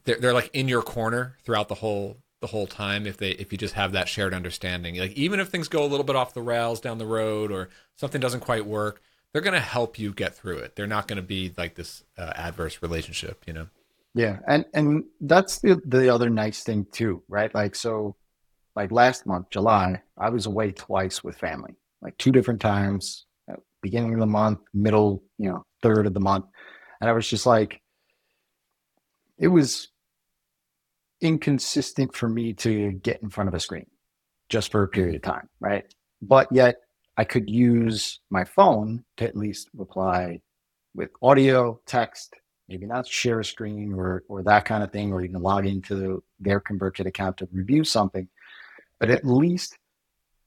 [0.04, 3.52] they're, they're like in your corner throughout the whole the whole time if they if
[3.52, 4.96] you just have that shared understanding.
[4.96, 7.68] Like even if things go a little bit off the rails down the road or
[7.96, 9.00] something doesn't quite work
[9.32, 10.74] they're going to help you get through it.
[10.74, 13.66] They're not going to be like this uh, adverse relationship you know?
[14.14, 14.38] Yeah.
[14.48, 17.54] And and that's the the other nice thing too right?
[17.54, 18.16] Like so
[18.76, 23.56] like last month july i was away twice with family like two different times uh,
[23.82, 26.44] beginning of the month middle you know third of the month
[27.00, 27.80] and i was just like
[29.38, 29.88] it was
[31.20, 33.86] inconsistent for me to get in front of a screen
[34.48, 35.84] just for a period of time, right?
[36.22, 36.76] But yet
[37.16, 40.40] I could use my phone to at least reply
[40.94, 42.34] with audio, text,
[42.68, 46.22] maybe not share a screen or or that kind of thing, or even log into
[46.38, 48.28] their ConvertKit account to review something.
[49.00, 49.76] But at least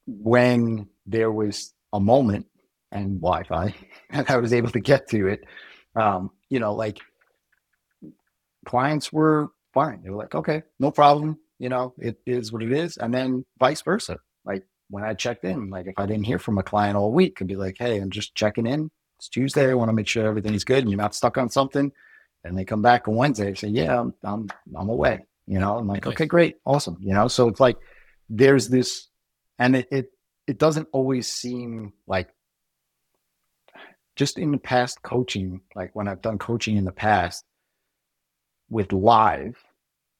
[0.07, 2.45] when there was a moment
[2.91, 3.75] and Wi-Fi,
[4.11, 5.43] and I was able to get to it,
[5.95, 6.99] um, you know, like
[8.65, 10.01] clients were fine.
[10.03, 11.39] They were like, okay, no problem.
[11.59, 12.97] You know, it is what it is.
[12.97, 14.17] And then vice versa.
[14.45, 17.37] Like when I checked in, like if I didn't hear from a client all week,
[17.41, 18.89] I'd be like, hey, I'm just checking in.
[19.17, 19.69] It's Tuesday.
[19.69, 21.91] I want to make sure everything's good and you're not stuck on something.
[22.43, 25.25] And they come back on Wednesday and say, yeah, I'm, I'm, I'm away.
[25.47, 26.13] You know, I'm like, nice.
[26.13, 26.57] okay, great.
[26.65, 26.97] Awesome.
[27.01, 27.77] You know, so it's like
[28.29, 29.07] there's this,
[29.59, 30.11] and it, it,
[30.47, 32.29] it doesn't always seem like
[34.15, 37.45] just in the past coaching, like when I've done coaching in the past,
[38.69, 39.57] with live,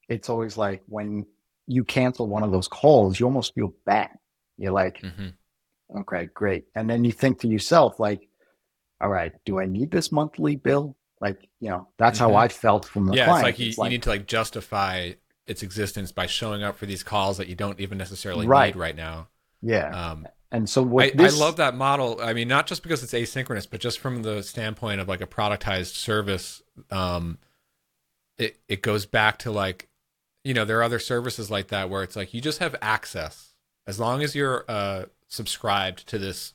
[0.10, 1.26] it's always like when
[1.68, 4.10] you cancel one of those calls, you almost feel bad.
[4.58, 6.00] You're like, mm-hmm.
[6.00, 6.66] okay, great.
[6.76, 8.28] And then you think to yourself, like,
[9.02, 10.96] all right, do I need this monthly bill?
[11.20, 12.32] Like, you know, that's mm-hmm.
[12.32, 13.40] how I felt from the yeah, client.
[13.40, 15.14] It's like, you, it's like you need to like justify
[15.48, 18.74] its existence by showing up for these calls that you don't even necessarily right.
[18.74, 19.28] need right now.
[19.62, 19.90] Yeah.
[19.90, 21.36] Um, and so I, this...
[21.36, 22.20] I, love that model.
[22.22, 25.28] I mean, not just because it's asynchronous, but just from the standpoint of like a
[25.28, 26.62] productized service.
[26.92, 27.40] Um,
[28.38, 29.90] it it goes back to like
[30.44, 33.54] you know there are other services like that where it's like you just have access
[33.88, 36.54] as long as you're uh, subscribed to this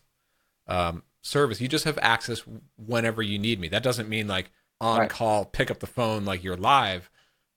[0.66, 2.42] um, service you just have access
[2.76, 5.10] whenever you need me that doesn't mean like on right.
[5.10, 7.10] call pick up the phone like you're live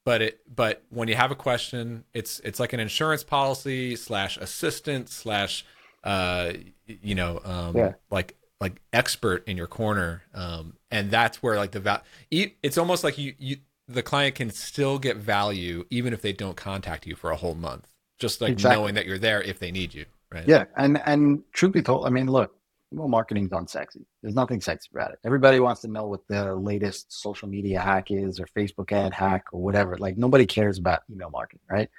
[0.06, 4.38] but it but when you have a question it's it's like an insurance policy slash
[4.38, 5.66] assistant slash
[6.04, 6.52] uh
[6.88, 7.94] you know um yeah.
[8.10, 13.04] like like expert in your corner um and that's where like the val it's almost
[13.04, 13.58] like you you
[13.94, 17.56] the client can still get value even if they don't contact you for a whole
[17.56, 17.88] month.
[18.20, 18.78] Just like exactly.
[18.78, 20.06] knowing that you're there if they need you.
[20.32, 20.48] Right.
[20.48, 20.66] Yeah.
[20.78, 22.56] And and truth be told, I mean, look,
[22.94, 24.06] email marketing's unsexy.
[24.22, 25.20] There's nothing sexy about it.
[25.26, 29.46] Everybody wants to know what the latest social media hack is or Facebook ad hack
[29.52, 29.98] or whatever.
[29.98, 31.90] Like nobody cares about email marketing, right?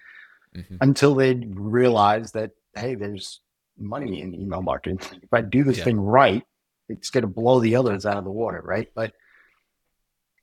[0.57, 0.77] Mm-hmm.
[0.81, 3.41] Until they realize that, hey, there's
[3.79, 5.01] money in email marketing.
[5.23, 5.85] If I do this yeah.
[5.85, 6.45] thing right,
[6.89, 8.89] it's going to blow the others out of the water, right?
[8.95, 9.15] But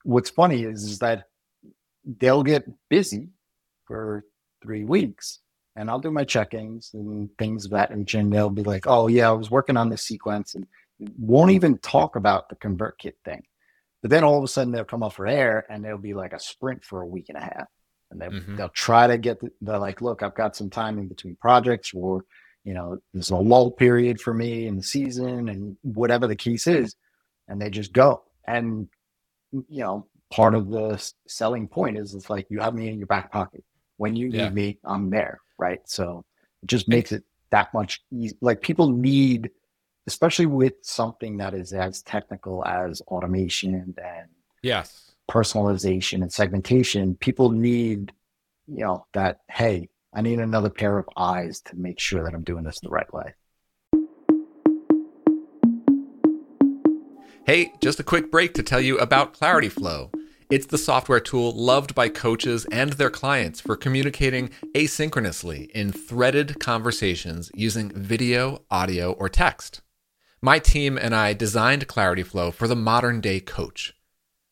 [0.04, 1.26] what's funny is, is that
[2.06, 3.30] they'll get busy
[3.86, 4.26] for
[4.64, 5.40] three weeks
[5.80, 8.20] and I'll do my check-ins and things of that nature.
[8.20, 10.68] And they'll be like, oh yeah, I was working on this sequence and
[11.18, 13.44] won't even talk about the ConvertKit thing.
[14.02, 16.34] But then all of a sudden they'll come off for air and they'll be like
[16.34, 17.68] a sprint for a week and a half.
[18.12, 18.58] And they, mm-hmm.
[18.58, 21.94] they'll try to get, the, they're like, look, I've got some time in between projects
[21.94, 22.26] or,
[22.66, 26.68] you know, there's a lull period for me in the season and whatever the case
[26.68, 26.94] is.
[27.48, 28.24] And they just go.
[28.46, 28.90] And,
[29.52, 33.08] you know, part of the selling point is it's like you have me in your
[33.08, 33.64] back pocket.
[33.96, 34.46] When you yeah.
[34.46, 35.40] need me, I'm there.
[35.60, 35.82] Right.
[35.86, 36.26] So
[36.64, 38.36] it just makes it that much easy.
[38.42, 39.52] Like people need,
[40.08, 44.30] especially with something that is as technical as automation and
[44.62, 48.12] yes personalization and segmentation people need
[48.68, 52.44] you know that hey i need another pair of eyes to make sure that i'm
[52.44, 53.34] doing this the right way
[57.46, 60.12] hey just a quick break to tell you about Clarityflow
[60.50, 66.60] it's the software tool loved by coaches and their clients for communicating asynchronously in threaded
[66.60, 69.82] conversations using video, audio, or text.
[70.42, 73.94] My team and I designed Clarityflow for the modern day coach.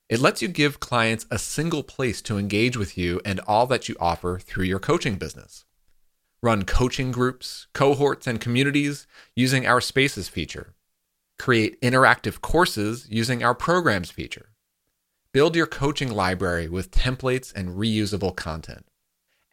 [0.08, 3.90] It lets you give clients a single place to engage with you and all that
[3.90, 5.66] you offer through your coaching business.
[6.44, 10.76] Run coaching groups, cohorts, and communities using our Spaces feature.
[11.40, 14.52] Create interactive courses using our Programs feature.
[15.38, 18.88] Build your coaching library with templates and reusable content.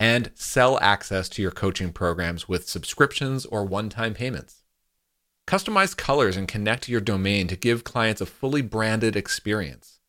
[0.01, 4.63] And sell access to your coaching programs with subscriptions or one time payments.
[5.47, 10.01] Customize colors and connect your domain to give clients a fully branded experience.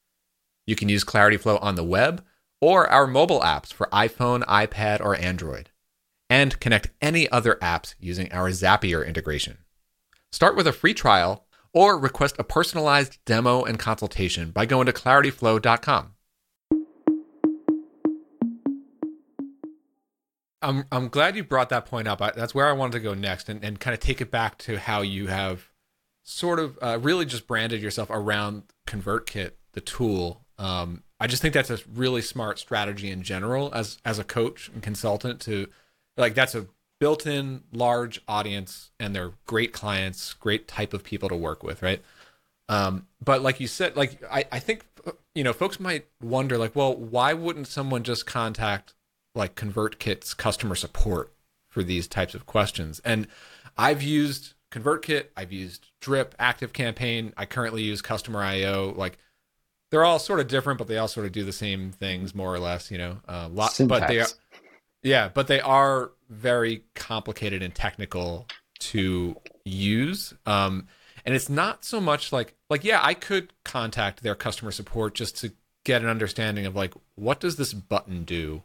[0.66, 2.24] You can use Clarityflow on the web
[2.62, 5.72] or our mobile apps for iPhone, iPad, or Android.
[6.30, 9.58] And connect any other apps using our Zapier integration.
[10.32, 11.45] Start with a free trial
[11.76, 16.14] or request a personalized demo and consultation by going to clarityflow.com.
[20.62, 22.22] I'm I'm glad you brought that point up.
[22.22, 24.58] I, that's where I wanted to go next, and, and kind of take it back
[24.60, 25.70] to how you have
[26.24, 30.44] sort of uh, really just branded yourself around ConvertKit, the tool.
[30.58, 34.72] Um, I just think that's a really smart strategy in general as as a coach
[34.74, 35.68] and consultant to
[36.18, 36.66] like that's a
[37.06, 42.02] built-in large audience and they're great clients, great type of people to work with, right?
[42.68, 44.86] Um, but like you said, like I, I think
[45.36, 48.96] you know, folks might wonder, like, well, why wouldn't someone just contact
[49.36, 51.32] like ConvertKit's customer support
[51.68, 53.02] for these types of questions.
[53.04, 53.28] And
[53.78, 58.94] I've used ConvertKit, I've used Drip, ActiveCampaign, I currently use Customer.io.
[58.96, 59.18] Like
[59.92, 62.54] they're all sort of different, but they all sort of do the same things more
[62.54, 63.18] or less, you know.
[63.28, 64.28] Uh, lot, but they are,
[65.04, 68.48] yeah, but they are very complicated and technical
[68.80, 70.34] to use.
[70.46, 70.88] Um,
[71.26, 75.38] and it's not so much like like yeah, I could contact their customer support just
[75.38, 78.64] to get an understanding of like what does this button do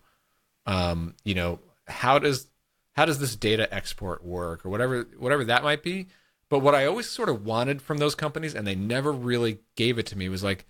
[0.66, 2.46] um, you know, how does
[2.92, 6.08] how does this data export work or whatever whatever that might be.
[6.48, 9.98] But what I always sort of wanted from those companies, and they never really gave
[9.98, 10.66] it to me, was like,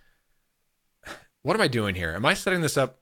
[1.43, 2.13] what am I doing here?
[2.13, 2.99] Am I setting this up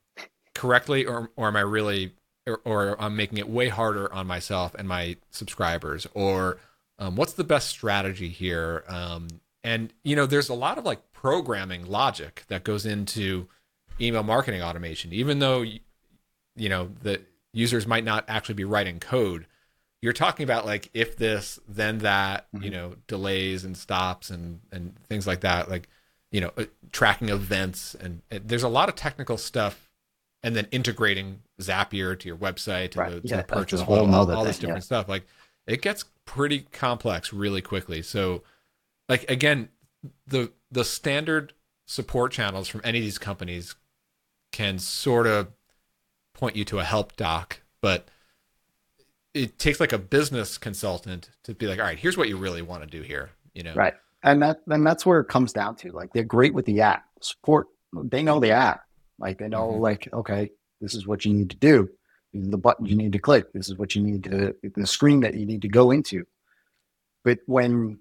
[0.55, 2.15] correctly, or or am I really,
[2.49, 6.59] or, or I'm making it way harder on myself and my subscribers, or
[6.99, 8.85] um, what's the best strategy here?
[8.89, 9.29] Um,
[9.63, 13.49] and you know, there's a lot of like programming logic that goes into
[14.01, 17.21] email marketing automation, even though you know the
[17.53, 19.47] users might not actually be writing code
[20.01, 22.65] you're talking about like if this then that mm-hmm.
[22.65, 25.89] you know delays and stops and and things like that like
[26.31, 29.88] you know uh, tracking events and, and, there's a lot of technical stuff
[30.43, 33.13] and then integrating zapier to your website to, right.
[33.13, 34.85] the, to yeah, the purchase all, all, all this different yeah.
[34.85, 35.25] stuff like
[35.67, 38.43] it gets pretty complex really quickly so
[39.09, 39.69] like again
[40.27, 41.53] the the standard
[41.87, 43.75] support channels from any of these companies
[44.53, 45.49] can sort of
[46.35, 48.09] point you to a help doc, but
[49.35, 52.63] it takes like a business consultant to be like, all right, here's what you really
[52.63, 53.75] want to do here, you know?
[53.75, 53.95] Right.
[54.23, 57.05] And that, and that's where it comes down to like, they're great with the app
[57.21, 57.69] support.
[57.93, 58.83] They know the app.
[59.19, 59.83] Like they know mm-hmm.
[59.83, 60.51] like, okay,
[60.81, 61.89] this is what you need to do.
[62.33, 63.53] These are the buttons you need to click.
[63.53, 66.27] This is what you need to, the screen that you need to go into.
[67.25, 67.99] But when,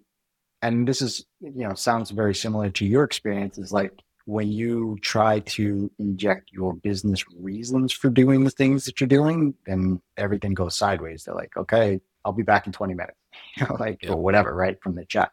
[0.61, 3.93] and this is, you know, sounds very similar to your experience is like,
[4.27, 9.53] when you try to inject your business reasons for doing the things that you're doing,
[9.65, 11.23] then everything goes sideways.
[11.23, 13.17] They're like, okay, I'll be back in 20 minutes,
[13.55, 14.11] you know, like, yeah.
[14.11, 14.77] or whatever, right?
[14.83, 15.31] From the chat.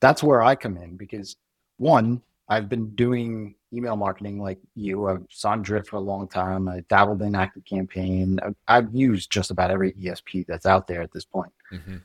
[0.00, 1.36] That's where I come in because
[1.76, 2.22] one,
[2.52, 5.08] I've been doing email marketing like you.
[5.08, 6.68] I've on Drip for a long time.
[6.68, 8.40] I dabbled in ActiveCampaign.
[8.44, 11.52] I've, I've used just about every ESP that's out there at this point.
[11.72, 11.96] Mm-hmm.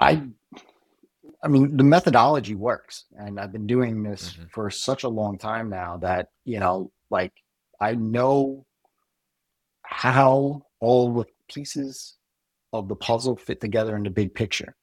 [0.00, 0.22] I
[1.42, 4.48] I mean, the methodology works, and I've been doing this mm-hmm.
[4.52, 7.32] for such a long time now that you know, like,
[7.80, 8.66] I know
[9.82, 12.16] how all the pieces
[12.74, 14.76] of the puzzle fit together in the big picture.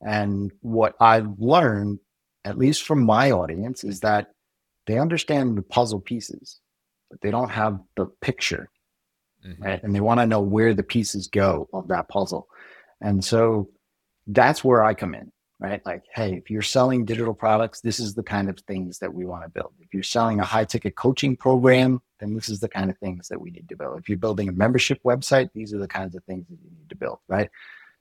[0.00, 1.98] And what I've learned,
[2.46, 4.28] at least from my audience, is that
[4.86, 6.60] they understand the puzzle pieces,
[7.10, 8.70] but they don't have the picture.
[9.46, 9.62] Mm-hmm.
[9.62, 9.82] Right.
[9.82, 12.48] And they want to know where the pieces go of that puzzle.
[13.00, 13.68] And so
[14.26, 15.84] that's where I come in right?
[15.86, 19.24] Like, hey, if you're selling digital products, this is the kind of things that we
[19.24, 19.72] want to build.
[19.80, 23.28] If you're selling a high ticket coaching program, then this is the kind of things
[23.28, 23.98] that we need to build.
[23.98, 26.88] If you're building a membership website, these are the kinds of things that you need
[26.90, 27.50] to build, right?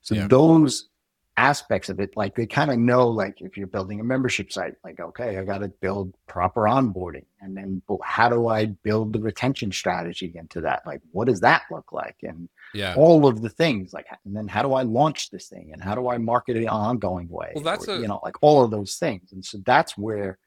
[0.01, 0.27] So yeah.
[0.27, 0.89] those
[1.37, 4.75] aspects of it, like they kind of know, like if you're building a membership site,
[4.83, 7.25] like, okay, I got to build proper onboarding.
[7.41, 10.83] And then well, how do I build the retention strategy into that?
[10.85, 12.15] Like, what does that look like?
[12.23, 12.95] And yeah.
[12.95, 15.71] all of the things like, and then how do I launch this thing?
[15.73, 17.51] And how do I market it in an ongoing way?
[17.53, 17.99] Well, that's or, a...
[17.99, 19.33] you know, like all of those things.
[19.33, 20.37] And so that's where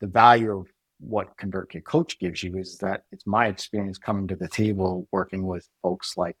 [0.00, 0.66] the value of
[1.00, 5.46] what ConvertKit Coach gives you is that it's my experience coming to the table working
[5.46, 6.36] with folks like,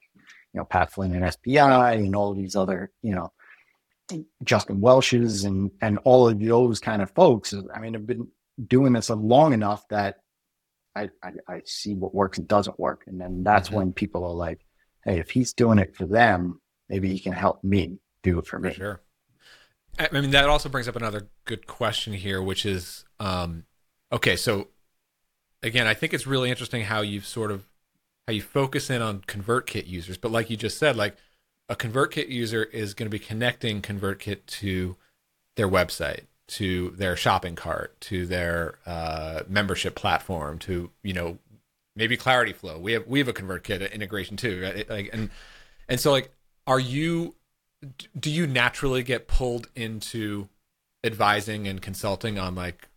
[0.52, 3.32] you know, Pat Flynn and SPI and all of these other, you know,
[4.42, 7.54] Justin Welsh's and and all of those kind of folks.
[7.74, 8.28] I mean, I've been
[8.66, 10.18] doing this long enough that
[10.94, 13.78] I, I, I see what works and doesn't work, and then that's mm-hmm.
[13.78, 14.64] when people are like,
[15.04, 18.58] "Hey, if he's doing it for them, maybe he can help me do it for,
[18.58, 19.00] for me." Sure.
[19.98, 23.64] I mean, that also brings up another good question here, which is, um,
[24.10, 24.68] okay, so
[25.62, 27.68] again, I think it's really interesting how you've sort of
[28.26, 31.16] how you focus in on ConvertKit users, but like you just said, like
[31.68, 34.96] a ConvertKit user is going to be connecting ConvertKit to
[35.56, 41.38] their website, to their shopping cart, to their uh, membership platform, to you know
[41.96, 42.80] maybe Clarityflow.
[42.80, 44.88] We have we have a ConvertKit integration too, right?
[44.88, 45.30] Like and
[45.88, 46.32] and so like,
[46.66, 47.34] are you
[48.18, 50.48] do you naturally get pulled into
[51.02, 52.88] advising and consulting on like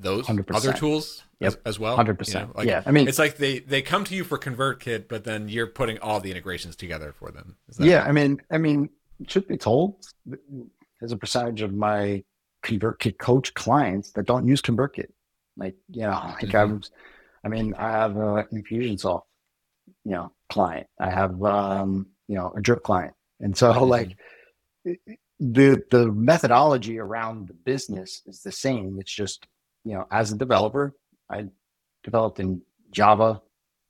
[0.00, 0.54] those 100%.
[0.54, 1.52] other tools yep.
[1.52, 1.96] as, as, well?
[1.96, 2.18] Hundred you know?
[2.18, 2.56] percent.
[2.56, 5.48] Like, yeah, I mean, it's like they they come to you for ConvertKit, but then
[5.48, 7.56] you're putting all the integrations together for them.
[7.78, 8.90] yeah, I mean, I mean,
[9.28, 10.06] should be told,
[11.02, 12.24] as a percentage of my
[12.64, 15.10] ConvertKit coach clients that don't use ConvertKit.
[15.56, 16.56] Like, you know, like mm-hmm.
[16.56, 16.90] I was,
[17.44, 19.22] I mean, I have an Infusionsoft,
[20.04, 20.86] you know, client.
[20.98, 23.84] I have, um, you know, a drip client, and so mm-hmm.
[23.84, 24.16] like
[25.40, 28.98] the the methodology around the business is the same.
[29.00, 29.46] It's just
[29.84, 30.94] you know, as a developer,
[31.30, 31.46] I
[32.04, 33.40] developed in Java,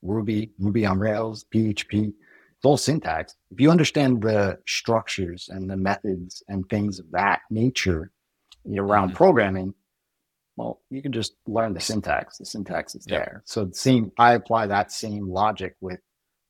[0.02, 2.08] Ruby, Ruby on Rails, PHP.
[2.08, 3.34] It's all syntax.
[3.50, 8.10] If you understand the structures and the methods and things of that nature
[8.76, 9.16] around mm-hmm.
[9.16, 9.74] programming,
[10.56, 12.36] well, you can just learn the syntax.
[12.36, 13.42] The syntax is there.
[13.46, 16.00] So the same, I apply that same logic with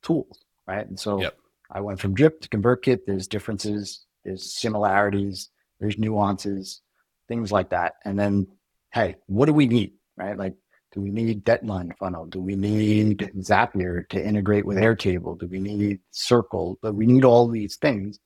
[0.03, 0.87] tools, right?
[0.87, 1.37] And so yep.
[1.71, 3.01] I went from Drip to ConvertKit.
[3.07, 6.83] There's differences, there's similarities, there's nuances,
[7.29, 7.95] things like that.
[8.05, 8.49] And then
[8.93, 9.93] hey, what do we need?
[10.17, 10.37] Right?
[10.37, 10.55] Like,
[10.93, 12.27] do we need Deadline Funnel?
[12.27, 15.39] Do we need Zapier to integrate with Airtable?
[15.39, 16.79] Do we need Circle?
[16.83, 18.19] But we need all these things.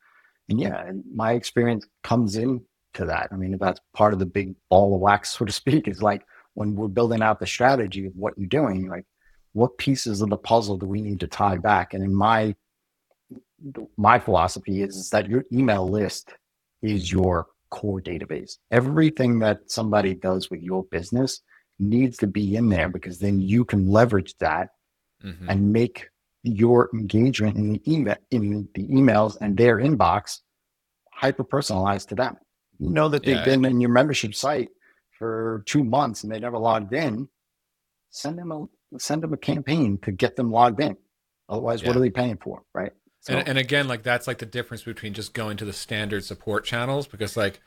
[0.48, 2.62] And yeah, my experience comes in
[2.94, 3.28] to that.
[3.32, 6.22] I mean, that's part of the big ball of wax, so to speak, is like
[6.54, 9.04] when we're building out the strategy of what you're doing, like
[9.52, 11.94] what pieces of the puzzle do we need to tie back?
[11.94, 12.54] And in my
[13.96, 16.34] my philosophy is, is that your email list
[16.82, 18.52] is your core database.
[18.70, 21.40] Everything that somebody does with your business
[21.80, 24.68] needs to be in there because then you can leverage that
[25.24, 25.50] mm-hmm.
[25.50, 26.08] and make
[26.44, 30.38] your engagement in the email in the emails and their inbox
[31.10, 32.36] hyper personalized to them.
[32.78, 33.44] You know that they've yeah.
[33.44, 34.68] been in your membership site
[35.18, 37.28] for two months and they never logged in.
[38.10, 40.96] Send them a send them a campaign to get them logged in.
[41.48, 41.88] Otherwise, yeah.
[41.88, 42.92] what are they paying for, right?
[43.24, 46.24] So, and, and again, like that's like the difference between just going to the standard
[46.24, 47.58] support channels because like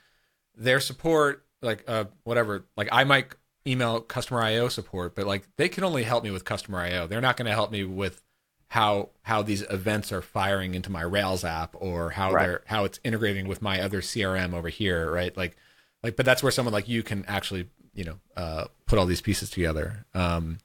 [0.56, 3.34] their support, like uh whatever, like I might
[3.66, 7.08] email Customer.io support, but like they can only help me with Customer.io.
[7.08, 8.22] They're not going to help me with
[8.68, 12.46] how how these events are firing into my Rails app or how right.
[12.46, 15.36] they're how it's integrating with my other CRM over here, right?
[15.36, 15.56] Like
[16.04, 19.22] like but that's where someone like you can actually, you know, uh put all these
[19.22, 20.06] pieces together.
[20.14, 20.60] Um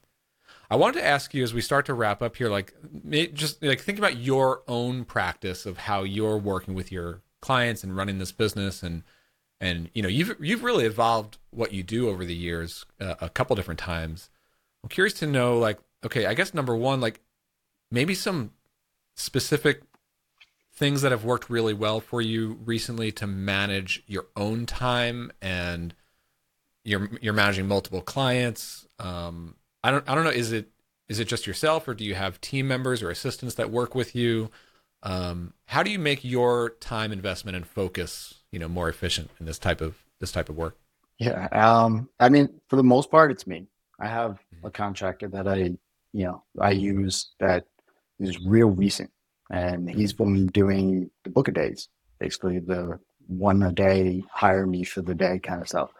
[0.73, 2.73] I wanted to ask you as we start to wrap up here, like
[3.35, 7.95] just like think about your own practice of how you're working with your clients and
[7.95, 9.03] running this business, and
[9.61, 13.29] and you know you've you've really evolved what you do over the years uh, a
[13.29, 14.31] couple different times.
[14.83, 17.21] I'm curious to know, like, okay, I guess number one, like
[17.91, 18.49] maybe some
[19.15, 19.83] specific
[20.73, 25.93] things that have worked really well for you recently to manage your own time and
[26.83, 29.53] you're you're managing multiple clients um,
[29.83, 30.29] I don't I don't know.
[30.29, 30.69] Is it
[31.09, 34.15] is it just yourself, or do you have team members or assistants that work with
[34.15, 34.49] you?
[35.03, 39.45] Um, how do you make your time investment and focus, you know, more efficient in
[39.45, 40.77] this type of this type of work?
[41.19, 41.47] Yeah.
[41.51, 43.67] Um, I mean, for the most part, it's me.
[43.99, 45.75] I have a contractor that I,
[46.13, 47.65] you know, I use that
[48.19, 49.11] is real recent,
[49.51, 54.83] and he's been doing the book of days, basically the one a day, hire me
[54.83, 55.91] for the day kind of stuff,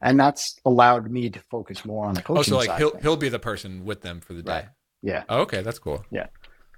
[0.00, 2.40] and that's allowed me to focus more on the coaching.
[2.40, 4.52] Oh, so like he'll he'll be the person with them for the day.
[4.52, 4.64] Right.
[5.02, 5.24] yeah.
[5.28, 6.04] Oh, okay, that's cool.
[6.10, 6.26] Yeah.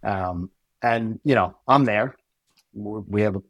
[0.03, 0.51] Um,
[0.83, 2.17] and you know, I'm there.
[2.75, 3.43] We're, we have a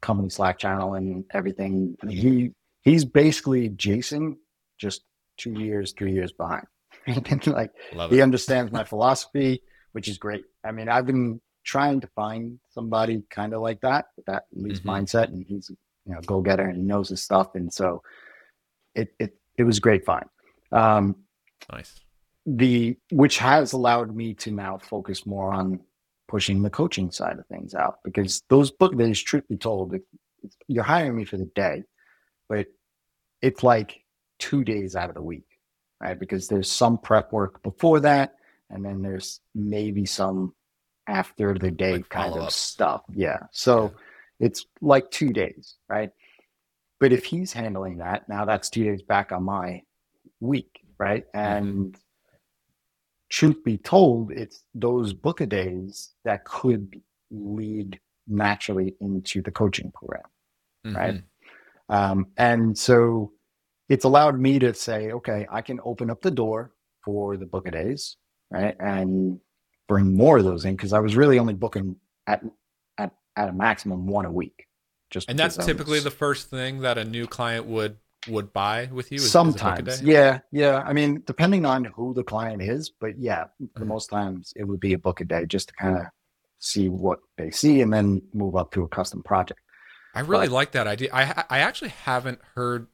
[0.00, 1.96] company Slack channel and everything.
[2.08, 2.50] He
[2.82, 4.38] he's basically Jason,
[4.78, 5.02] just
[5.36, 6.66] two years, three years behind.
[7.46, 8.22] like Love he it.
[8.22, 9.62] understands my philosophy,
[9.92, 10.44] which is great.
[10.64, 14.82] I mean, I've been trying to find somebody kind of like that, that at least
[14.84, 14.86] Mhm.
[15.04, 15.70] mindset, and he's
[16.06, 18.02] you know go getter and he knows his stuff, and so
[18.94, 20.24] it it it was great fun.
[20.72, 21.16] Um,
[21.70, 22.00] Nice.
[22.46, 25.80] the which has allowed me to now focus more on
[26.28, 30.02] pushing the coaching side of things out because those book days, truth be told, if
[30.66, 31.82] you're hiring me for the day,
[32.48, 32.66] but
[33.42, 34.02] it's like
[34.38, 35.46] two days out of the week,
[36.00, 36.18] right?
[36.18, 38.34] Because there's some prep work before that,
[38.70, 40.54] and then there's maybe some
[41.06, 42.54] after the day Like kind of follow-ups.
[42.56, 43.02] stuff.
[43.14, 43.38] Yeah.
[43.52, 43.92] So
[44.40, 46.10] it's like two days, right?
[47.02, 49.82] But if he's handling that, now that's two days back on my
[50.38, 51.24] week, right?
[51.34, 51.96] And
[53.28, 57.98] truth be told, it's those book a days that could lead
[58.28, 60.22] naturally into the coaching program.
[60.84, 61.14] Right.
[61.14, 61.24] Mhm.
[61.88, 63.32] Um, and so
[63.88, 66.70] it's allowed me to say, okay, I can open up the door
[67.04, 68.16] for the book a days,
[68.52, 68.76] right?
[68.78, 69.40] And
[69.88, 71.96] bring more of those in because I was really only booking
[72.28, 72.44] at,
[72.96, 74.68] at, at a maximum one a week.
[75.12, 77.98] Just And that's typically the first thing that a new client would
[78.28, 79.16] would buy with you.
[79.16, 80.12] Is, is a book a Sometimes, day?
[80.12, 80.78] yeah, yeah.
[80.86, 83.46] I mean, depending on who the client is, but yeah,
[83.76, 83.88] for Mhm.
[83.88, 86.04] most times it would be a book a day just to kind of
[86.60, 89.60] see what they see and then move up to a custom project.
[90.14, 91.10] I really But- like that idea.
[91.12, 92.86] I I actually haven't heard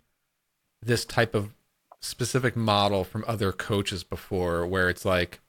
[0.82, 1.54] this type of
[2.00, 5.40] specific model from other coaches before, where it's like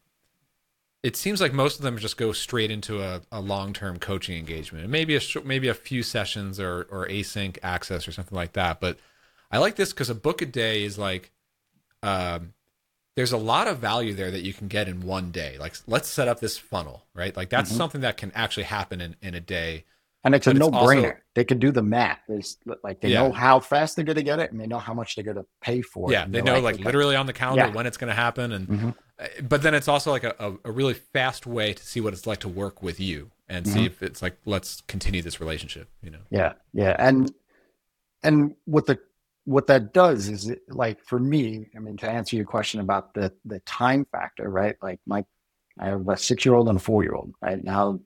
[1.04, 4.38] it seems like most of them just go straight into a, a long term coaching
[4.38, 8.80] engagement, maybe a maybe a few sessions or or async access or something like that.
[8.82, 8.98] But
[9.52, 11.32] I like this because a book a day is like.
[12.04, 12.54] Um,
[13.16, 15.58] there's a lot of value there that you can get in one day.
[15.60, 17.36] Like, let's set up this funnel, right?
[17.36, 17.76] Like, that's Mhm.
[17.76, 19.84] something that can actually happen in, in a day.
[20.24, 21.04] And it's a But it's no brainer.
[21.04, 22.20] also- they can do the math.
[22.30, 23.24] There's like they Yeah.
[23.24, 25.36] know how fast they're going to get it, and they know how much they're going
[25.36, 26.14] to pay for it.
[26.14, 26.84] yeah they know like, okay.
[26.86, 27.74] literally on the calendar Yeah.
[27.74, 28.96] when it's going to happen and Mhm.
[29.42, 32.40] But then it's also like a, a, really fast way to see what it's like
[32.40, 33.86] to work with you and see Mhm.
[33.86, 37.34] if it's like let's continue this relationship you know Yeah, yeah, and
[38.24, 39.00] and what the
[39.46, 41.68] what that does is it, like for me.
[41.76, 44.76] I mean, to answer your question about the the time factor, right?
[44.82, 45.26] Like my,
[45.80, 47.34] I have a six year old and a four year old.
[47.42, 48.00] Right now,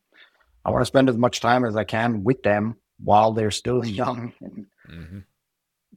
[0.66, 3.86] I want to spend as much time as I can with them while they're still
[4.02, 4.34] young.
[4.42, 5.20] And hmm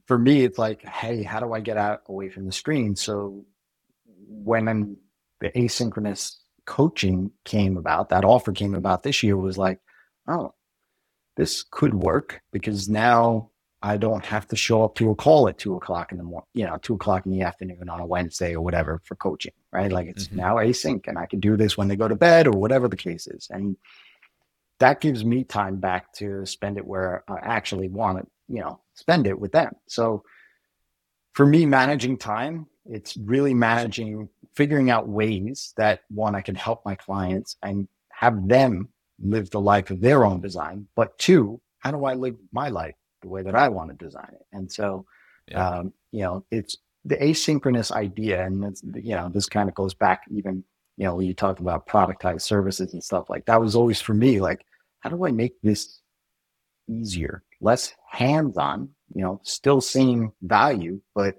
[0.05, 2.95] for me, it's like, hey, how do I get out away from the screen?
[2.95, 3.45] So
[4.27, 4.97] when I'm,
[5.39, 6.35] the asynchronous
[6.65, 9.79] coaching came about, that offer came about this year was like,
[10.27, 10.53] oh,
[11.35, 15.59] this could work because now I don't have to show up to a call at
[15.59, 18.55] two o'clock in the morning, you know, two o'clock in the afternoon on a Wednesday
[18.55, 19.91] or whatever for coaching, right?
[19.91, 20.35] Like it's Mhm.
[20.35, 22.97] now async and I can do this when they go to bed or whatever the
[22.97, 23.47] case is.
[23.51, 23.77] And
[24.79, 28.81] that gives me time back to spend it where I actually want to, you know,
[28.95, 29.75] spend it with them.
[29.87, 30.23] So
[31.33, 36.83] for me, managing time, it's really managing, figuring out ways that one, I can help
[36.83, 38.89] my clients and have them
[39.21, 40.87] live the life of their own design.
[40.95, 44.31] But two, how do I live my life the way that I want to design
[44.33, 44.45] it?
[44.51, 45.05] And so,
[45.47, 45.69] Yeah.
[45.69, 48.43] um, you know, it's the asynchronous idea.
[48.43, 50.63] And it's, you know, this kind of goes back even,
[50.97, 54.15] you know, when you talk about productized services and stuff like that was always for
[54.15, 54.65] me, like,
[55.01, 56.01] how do I make this
[56.89, 61.35] easier, less hands on, you know, still seeing value, but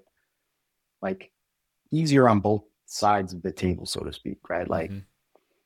[1.01, 1.31] like
[1.91, 4.67] easier on both sides of the table, so to speak, right?
[4.67, 5.03] Like, Mhm.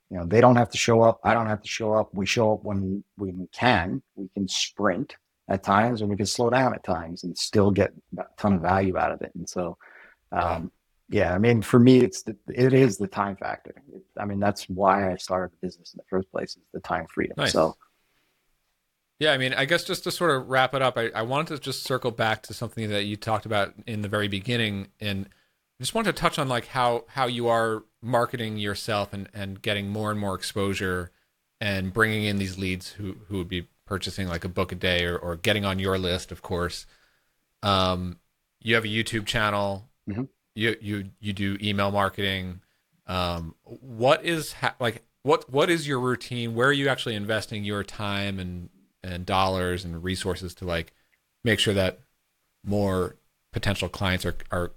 [0.09, 1.19] you know, they don't have to show up.
[1.23, 2.13] I don't have to show up.
[2.13, 4.01] We show up when when we can.
[4.15, 5.15] We can sprint
[5.47, 8.61] at times and we can slow down at times and still get a ton of
[8.61, 9.31] value out of it.
[9.35, 9.77] And so,
[10.31, 10.71] um,
[11.09, 13.73] yeah, I mean, for me, it's the, it is the time factor.
[13.93, 16.79] It, I mean, that's why I started the business in the first place is the
[16.79, 17.35] time freedom.
[17.37, 17.53] Nice.
[17.53, 17.75] So,
[19.19, 21.55] yeah i mean i guess just to sort of wrap it up I, I wanted
[21.55, 25.29] to just circle back to something that you talked about in the very beginning and
[25.83, 29.89] just wanted to touch on like how how you are marketing yourself and and getting
[29.89, 31.11] more and more exposure
[31.59, 35.03] and bringing in these leads who who would be purchasing like a book a day
[35.03, 36.85] or, or getting on your list of course.
[37.61, 38.17] Um
[38.61, 39.89] you have a youtube channel.
[40.09, 40.29] Mhm.
[40.55, 42.61] you you you do email marketing.
[43.05, 46.55] Um what is ha- like what what is your routine?
[46.55, 48.69] Where are you actually investing your time and
[49.03, 50.93] and dollars and resources to like
[51.43, 51.99] make sure that
[52.63, 53.17] more
[53.51, 54.71] potential clients are are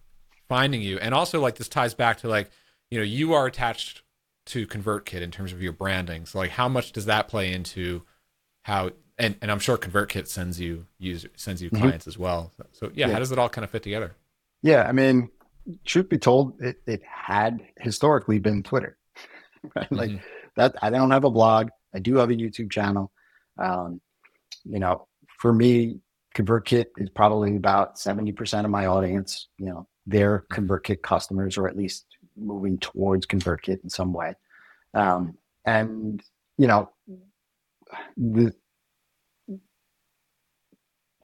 [0.49, 0.99] finding you.
[0.99, 2.51] And also like this ties back to like,
[2.91, 4.03] you know, you are attached
[4.47, 6.27] to ConvertKit in terms of your branding.
[6.27, 8.03] So like how much does that play into
[8.63, 11.83] how and, and I'm sure ConvertKit sends you user sends you mm-hmm.
[11.83, 12.53] clients as well.
[12.57, 14.15] So, so yeah, yeah, how does it all kind of fit together?
[14.63, 15.31] Yeah, I mean,
[15.85, 18.97] truth be told, it, it had historically been Twitter.
[19.77, 19.91] right?
[19.91, 20.25] Like mm-hmm.
[20.57, 21.69] that I don't have a blog.
[21.95, 23.11] I do have a YouTube channel.
[23.59, 24.01] Um,
[24.65, 26.01] you know, for me,
[26.37, 29.49] ConvertKit is probably about 70% of my audience.
[29.59, 30.67] You know, they're mm-hmm.
[30.67, 34.35] ConvertKit customers or at least moving towards ConvertKit in some way.
[34.95, 36.23] Um, and,
[36.59, 36.91] you know,
[38.17, 38.55] the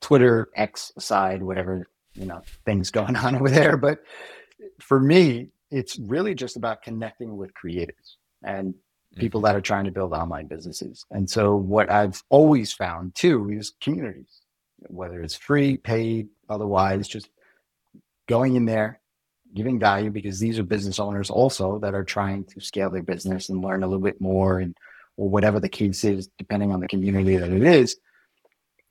[0.01, 3.77] Twitter X side, whatever, you know, things going on over there.
[3.77, 4.01] But
[4.81, 8.75] for me, it's really just about connecting with creators and
[9.17, 9.47] people mm-hmm.
[9.47, 11.07] that are trying to build online businesses.
[11.11, 14.41] And so what I've always found too is communities,
[14.89, 17.29] whether it's free, paid, otherwise, just
[18.29, 19.01] going in there,
[19.55, 23.49] giving value because these are business owners also that are trying to scale their business
[23.49, 24.77] and learn a little bit more and
[25.17, 27.97] or whatever the case is, depending on the community that it is,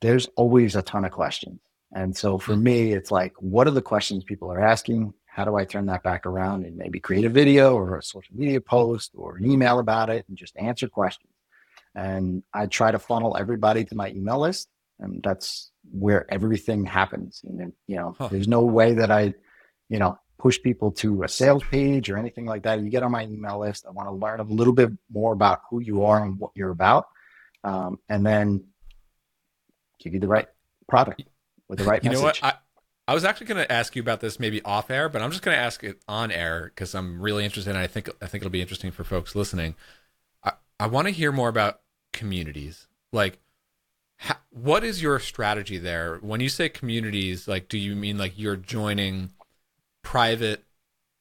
[0.02, 1.60] there's always a ton of questions.
[1.94, 5.14] And so for me, it's like, what are the questions people are asking?
[5.26, 8.36] How do I turn that back around and maybe create a video or a social
[8.36, 11.34] media post or an email about it and just answer questions?
[11.96, 14.70] And I try to funnel everybody to my email list.
[15.00, 17.42] And that's where everything happens.
[17.48, 18.30] And, you know, huh.
[18.30, 19.34] there's no way that I,
[19.89, 22.82] you know, push people to a sales page or anything like that.
[22.82, 23.86] You get on my email list.
[23.88, 26.72] I want to learn a little bit more about who you are and what you're
[26.72, 27.08] about.
[27.64, 28.64] Um, and then
[30.00, 30.48] give you the right
[30.88, 31.24] product
[31.68, 32.22] with the right you message.
[32.22, 32.44] know what?
[32.44, 32.54] I,
[33.08, 35.44] I was actually going to ask you about this maybe off air, but I'm just
[35.44, 37.72] going to ask it on air because I'm really interested.
[37.72, 39.76] And I think I think it'll be interesting for folks listening.
[40.44, 41.82] I, I want to hear more about
[42.14, 42.88] communities.
[43.12, 43.39] Like,
[44.49, 46.17] what is your strategy there?
[46.17, 49.32] When you say communities, like, do you mean like you're joining
[50.01, 50.63] private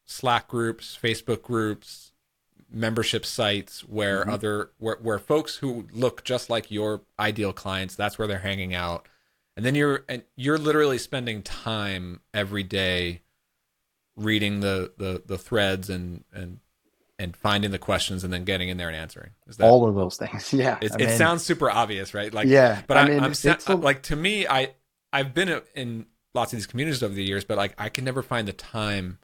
[0.05, 2.11] Slack groups, Facebook groups,
[2.73, 4.31] membership sites where mm-hmm.
[4.31, 8.75] other where, where folks who look just like your ideal clients, that's where they're hanging
[8.75, 9.09] out.
[9.57, 13.23] And then you're and you're literally spending time every day
[14.17, 16.61] reading the the the threads and and
[17.21, 19.31] and finding the questions and then getting in there and answering.
[19.47, 20.53] Is that all of those things?
[20.61, 22.33] Yeah, it, mean, it sounds super obvious, right?
[22.33, 23.35] Like, yeah, but I, mean, I'm,
[23.67, 24.73] I'm like to me, I
[25.13, 28.23] I've been in lots of these communities over the years, but like I can never
[28.23, 29.19] find the time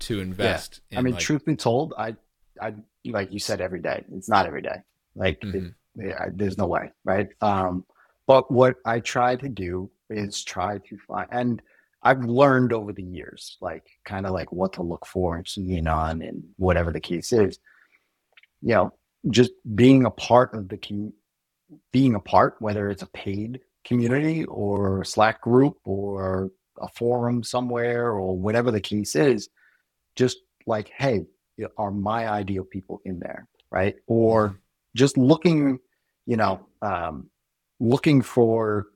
[0.00, 0.80] to invest.
[0.90, 0.94] Yeah.
[0.94, 2.16] In, I mean, like, truth be told, I,
[2.60, 2.74] I,
[3.06, 4.04] like you said, every day.
[4.12, 4.82] It's not every day.
[5.14, 5.66] Like, mm-hmm.
[5.66, 7.28] it, yeah, there's no way, right?
[7.40, 7.84] Um,
[8.26, 11.62] but what I try to do is try to find, and
[12.02, 15.86] I've learned over the years, like kind of like what to look for and keying
[15.86, 17.58] on, and whatever the case is.
[18.62, 18.92] You know,
[19.28, 21.16] just being a part of the community,
[21.92, 28.08] being a part, whether it's a paid community or Slack group or a forum somewhere
[28.08, 29.48] or whatever the case is,
[30.16, 31.26] just like, hey,
[31.76, 33.96] are my ideal people in there, right?
[34.06, 34.56] Or mm-hmm.
[34.96, 35.78] just looking,
[36.26, 37.28] you know, um,
[37.78, 38.86] looking for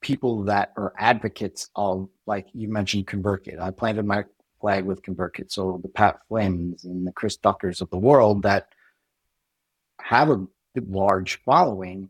[0.00, 3.60] people that are advocates of, like you mentioned, ConvertKit.
[3.60, 4.24] I planted my
[4.60, 5.50] flag with ConvertKit.
[5.50, 8.68] So the Pat Flynn's and the Chris Duckers of the world that
[10.00, 10.46] have a
[10.86, 12.08] large following.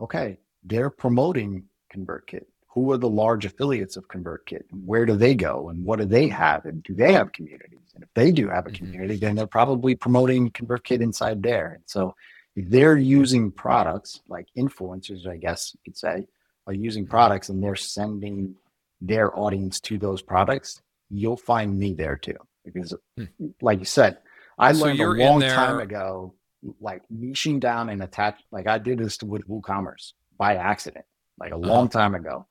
[0.00, 1.64] Okay, they're promoting
[1.94, 2.44] ConvertKit.
[2.68, 4.64] Who are the large affiliates of ConvertKit?
[4.84, 5.68] Where do they go?
[5.68, 6.64] And what do they have?
[6.64, 7.78] And do they have communities?
[7.94, 8.84] And if they do have a mm-hmm.
[8.84, 11.74] community, then they're probably promoting ConvertKit inside there.
[11.74, 12.16] And so
[12.56, 16.26] they're using products like influencers, I guess you could say,
[16.66, 18.54] are using products and they're sending
[19.00, 20.80] their audience to those products.
[21.10, 22.36] You'll find me there too.
[22.64, 23.24] Because, hmm.
[23.60, 24.18] like you said,
[24.58, 25.54] I so learned a long there...
[25.54, 26.34] time ago,
[26.80, 28.40] like niching down and attach.
[28.50, 31.04] Like I did this with WooCommerce by accident,
[31.38, 31.66] like a uh-huh.
[31.66, 32.46] long time ago.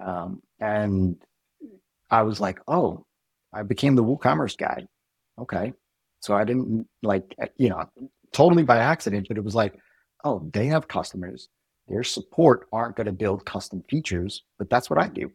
[0.00, 1.16] Um, and
[2.10, 3.04] I was like, oh,
[3.52, 4.86] I became the WooCommerce guy.
[5.38, 5.72] Okay.
[6.20, 7.88] So I didn't like, eh, you know,
[8.32, 9.74] totally by accident, but it was like,
[10.24, 11.48] oh, they have customers.
[11.88, 15.30] Their support aren't going to build custom features, but that's what I do.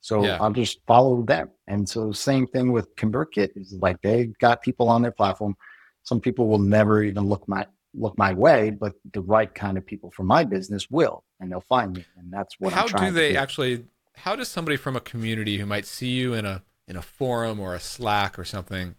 [0.00, 0.38] So yeah.
[0.40, 1.50] I'll just follow them.
[1.66, 5.56] And so same thing with ConvertKit is like they got people on their platform.
[6.02, 9.84] Some people will never even look my look my way, but the right kind of
[9.84, 12.72] people for my business will, and they'll find me, and that's what.
[12.72, 13.38] How do they do.
[13.38, 13.84] actually?
[14.14, 17.60] How does somebody from a community who might see you in a in a forum
[17.60, 18.96] or a Slack or something,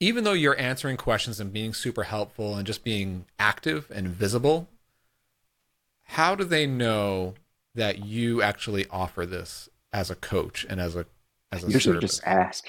[0.00, 4.68] even though you're answering questions and being super helpful and just being active and visible,
[6.04, 7.34] how do they know
[7.74, 11.06] that you actually offer this as a coach and as a
[11.52, 12.10] as a usually service?
[12.12, 12.68] just ask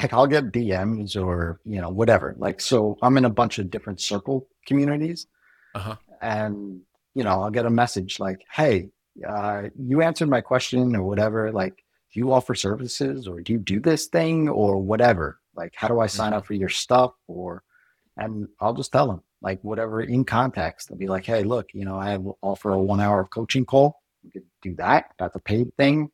[0.00, 2.34] like I'll get DMs or you know whatever.
[2.38, 5.26] Like so, I'm in a bunch of different circle communities,
[5.74, 5.96] uh-huh.
[6.20, 6.80] and
[7.14, 8.90] you know I'll get a message like, "Hey,
[9.26, 11.52] uh, you answered my question or whatever.
[11.52, 15.40] Like, do you offer services or do you do this thing or whatever?
[15.54, 16.38] Like, how do I sign mm-hmm.
[16.38, 17.12] up for your stuff?
[17.28, 17.62] Or,
[18.16, 20.88] and I'll just tell them like whatever in context.
[20.88, 24.00] They'll be like, hey, look, you know, I offer a one hour of coaching call.
[24.22, 25.10] You could do that.
[25.18, 26.10] That's a paid thing.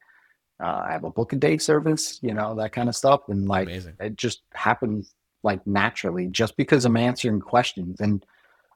[0.60, 3.20] Uh, I have a book a day service, you know, that kind of stuff.
[3.28, 3.94] And like, Amazing.
[4.00, 5.14] it just happens
[5.44, 8.00] like naturally just because I'm answering questions.
[8.00, 8.26] And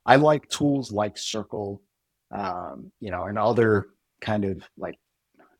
[0.06, 1.82] I like tools like Circle,
[2.30, 3.88] um, you know, and other
[4.20, 4.98] kind of like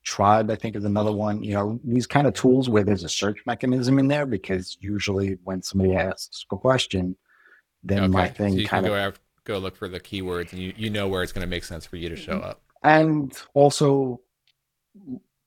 [0.05, 1.43] Tribe, I think is another one.
[1.43, 5.39] You know, these kind of tools where there's a search mechanism in there because usually
[5.43, 7.17] when somebody asks a question,
[7.85, 8.09] then okay.
[8.09, 8.93] my thing so kind of
[9.45, 11.65] go, go look for the keywords and you, you know where it's going to make
[11.65, 12.61] sense for you to show up.
[12.83, 14.21] And also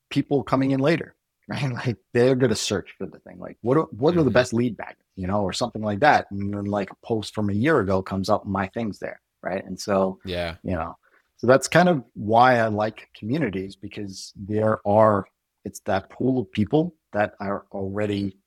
[0.10, 1.16] people coming in later,
[1.48, 1.72] right?
[1.72, 3.40] Like they're going to search for the thing.
[3.40, 4.20] Like what are, what mm-hmm.
[4.20, 4.34] are the mm-hmm.
[4.34, 4.78] best lead
[5.16, 6.30] you know, or something like that.
[6.32, 9.66] And then like a post from a year ago comes up, my things there, right?
[9.66, 10.96] And so yeah, you know,
[11.38, 15.26] so that's kind of why I like communities because there are
[15.66, 18.38] it's that pool of people that are already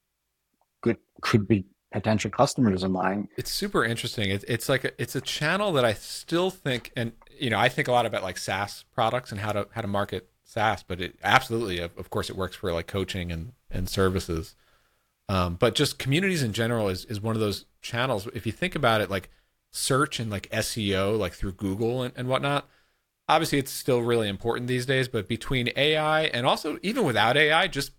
[0.82, 3.28] good could be potential customers of mine.
[3.36, 4.30] It's super interesting.
[4.30, 7.68] It's, it's like a, it's a channel that I still think, and you know, I
[7.68, 11.00] think a lot about like SaaS products and how to how to market SaaS, but
[11.00, 14.54] it absolutely, of, of course, it works for like coaching and and services.
[15.28, 18.28] Um, but just communities in general is is one of those channels.
[18.34, 19.30] If you think about it, like
[19.70, 22.68] search and like SEO, like through Google and, and whatnot
[23.30, 27.68] obviously it's still really important these days, but between AI and also even without AI,
[27.68, 27.92] just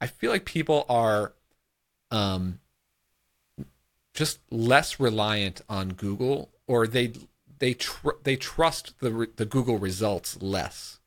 [0.00, 1.34] I feel like people are
[2.10, 2.58] um
[4.18, 7.12] just less reliant on Google or they
[7.60, 10.98] they tr- they trust the the Google results less.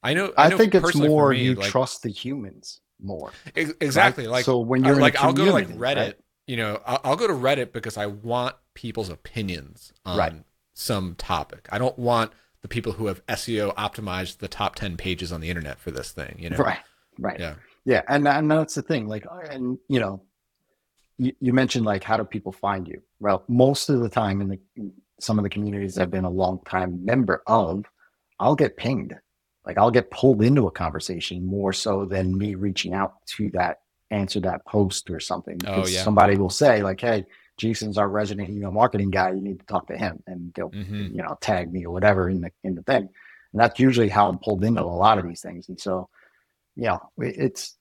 [0.00, 3.32] I know I, know think it's more me, you like, trust the humans more.
[3.56, 4.26] exactly.
[4.26, 4.32] Right?
[4.32, 6.14] Like so when you're like I'll go to like Reddit, right?
[6.46, 10.32] you know, I'll, I'll, go to Reddit because I want people's opinions on right.
[10.72, 11.68] some topic.
[11.72, 15.50] I don't want the people who have SEO optimized the top 10 pages on the
[15.50, 16.58] internet for this thing, you know?
[16.58, 16.78] Right.
[17.18, 17.40] Right.
[17.40, 17.54] Yeah.
[17.84, 18.02] Yeah.
[18.08, 19.08] And, and that's the thing.
[19.08, 20.22] Like, and, you know,
[21.22, 23.00] you, you mentioned like, how do people find you?
[23.20, 26.60] Well, most of the time in the, some of the communities I've been a long
[26.64, 27.84] time member of,
[28.38, 29.14] I'll get pinged.
[29.64, 33.78] Like I'll get pulled into a conversation more so than me reaching out to that
[34.10, 35.58] answer that post or something.
[35.66, 36.02] Oh, yeah.
[36.02, 37.24] Somebody will say like, Hey,
[37.56, 39.30] Jason's our resident email marketing guy.
[39.30, 41.14] You need to talk to him, and they'll mm-hmm.
[41.14, 43.08] you know tag me or whatever in the in the thing.
[43.52, 45.68] And that's usually how I'm pulled into a lot of these things.
[45.68, 46.08] And so,
[46.74, 47.76] you know, it's.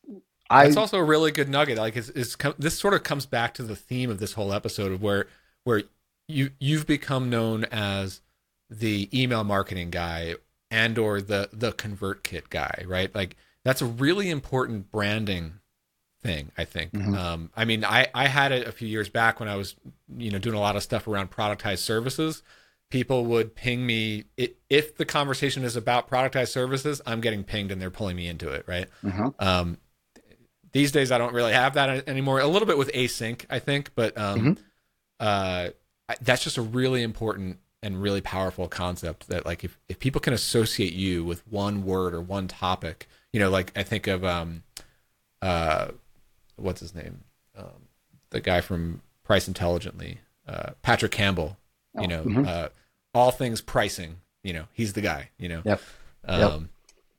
[0.67, 1.77] It's also a really good nugget.
[1.77, 4.91] Like, it's, it's this sort of comes back to the theme of this whole episode
[4.91, 5.27] of where
[5.63, 5.83] where
[6.27, 8.21] you you've become known as
[8.69, 10.35] the email marketing guy
[10.69, 13.13] and or the the ConvertKit guy, right?
[13.13, 15.53] Like that's a really important branding
[16.21, 17.15] thing i think mm-hmm.
[17.15, 19.75] um, i mean I, I had it a few years back when i was
[20.17, 22.43] you know doing a lot of stuff around productized services
[22.89, 27.71] people would ping me it, if the conversation is about productized services i'm getting pinged
[27.71, 29.29] and they're pulling me into it right mm-hmm.
[29.39, 29.77] um,
[30.71, 33.91] these days i don't really have that anymore a little bit with async i think
[33.95, 34.63] but um, mm-hmm.
[35.19, 35.69] uh,
[36.21, 40.33] that's just a really important and really powerful concept that like if, if people can
[40.33, 44.63] associate you with one word or one topic you know like i think of um
[45.41, 45.87] uh
[46.61, 47.23] what's his name,
[47.57, 47.87] um,
[48.29, 51.57] the guy from Price Intelligently, uh, Patrick Campbell.
[51.95, 52.45] You oh, know, mm-hmm.
[52.47, 52.67] uh,
[53.13, 54.17] all things pricing.
[54.43, 55.29] You know, he's the guy.
[55.37, 55.61] You know.
[55.65, 55.81] Yep.
[56.25, 56.61] Um, yep.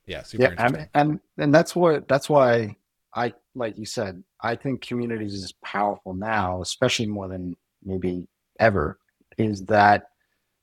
[0.05, 0.23] Yeah.
[0.23, 2.75] Super yeah, and, and and that's what that's why
[3.15, 4.23] I like you said.
[4.41, 8.27] I think communities is powerful now, especially more than maybe
[8.59, 8.99] ever.
[9.37, 10.07] Is that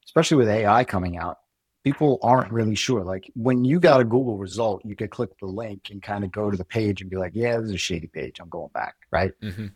[0.04, 1.38] especially with AI coming out,
[1.84, 3.02] people aren't really sure.
[3.02, 6.32] Like when you got a Google result, you could click the link and kind of
[6.32, 8.38] go to the page and be like, yeah, this is a shady page.
[8.40, 8.94] I'm going back.
[9.10, 9.32] Right.
[9.42, 9.66] Mm-hmm.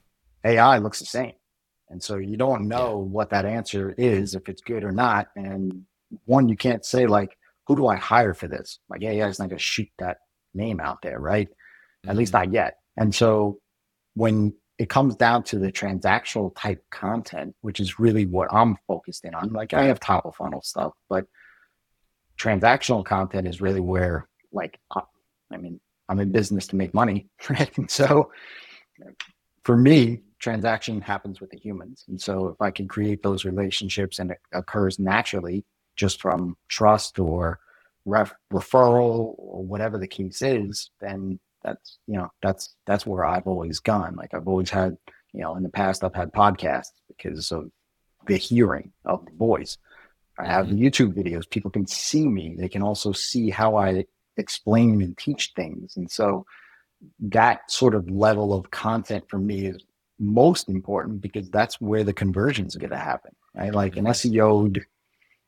[0.45, 1.33] AI looks the same.
[1.91, 3.13] And so you don't know yeah.
[3.13, 5.29] what that answer is, if it's good or not.
[5.37, 5.85] And
[6.25, 8.79] one, you can't say like, who do I hire for this?
[8.91, 10.19] Like AI is not going to shoot that
[10.55, 11.19] name out there.
[11.19, 11.49] Right.
[12.05, 12.11] Mm-hmm.
[12.11, 12.51] At least mm-hmm.
[12.51, 12.79] not yet.
[12.97, 13.59] And so
[14.15, 19.25] when it comes down to the transactional type content, which is really what I'm focused
[19.25, 19.53] in on.
[19.53, 21.27] Like I have top of funnel stuff, but
[22.39, 27.77] transactional content is really where like i mean i'm in business to make money right
[27.77, 28.31] and so
[29.63, 34.19] for me transaction happens with the humans and so if i can create those relationships
[34.19, 35.65] and it occurs naturally
[35.97, 37.61] just from trust or
[38.05, 43.47] ref- referral or whatever the case is then that's you know that's that's where i've
[43.47, 44.97] always gone like i've always had
[45.33, 47.71] you know in the past i've had podcasts because of
[48.27, 49.79] the hearing of the voice
[50.39, 50.79] I have mm-hmm.
[50.79, 51.49] YouTube videos.
[51.49, 52.57] People can see me.
[52.59, 54.05] They can also see how I
[54.37, 55.97] explain and teach things.
[55.97, 56.45] And so
[57.21, 59.85] that sort of level of content for me is
[60.19, 63.31] most important because that's where the conversions are going to happen.
[63.55, 63.73] Right?
[63.73, 64.85] Like an SEO'd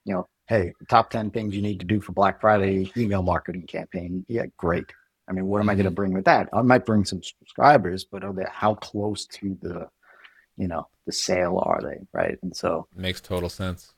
[0.06, 3.66] you know, hey, top 10 things you need to do for Black Friday email marketing
[3.66, 4.24] campaign.
[4.28, 4.86] Yeah, great.
[5.28, 6.48] I mean, what am I going to bring with that?
[6.52, 9.88] I might bring some subscribers, but are they, how close to the,
[10.56, 11.98] you know, the sale are they?
[12.12, 12.38] Right.
[12.42, 13.92] And so makes total sense.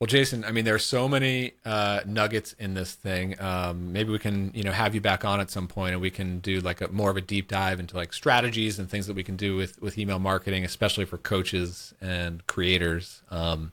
[0.00, 3.38] Well, Jason, I mean, there's so many uh, nuggets in this thing.
[3.38, 6.10] Um, maybe we can, you know, have you back on at some point, and we
[6.10, 9.14] can do like a more of a deep dive into like strategies and things that
[9.14, 13.22] we can do with with email marketing, especially for coaches and creators.
[13.30, 13.72] Um,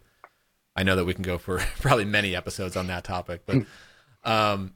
[0.75, 3.65] I know that we can go for probably many episodes on that topic, but
[4.29, 4.73] um,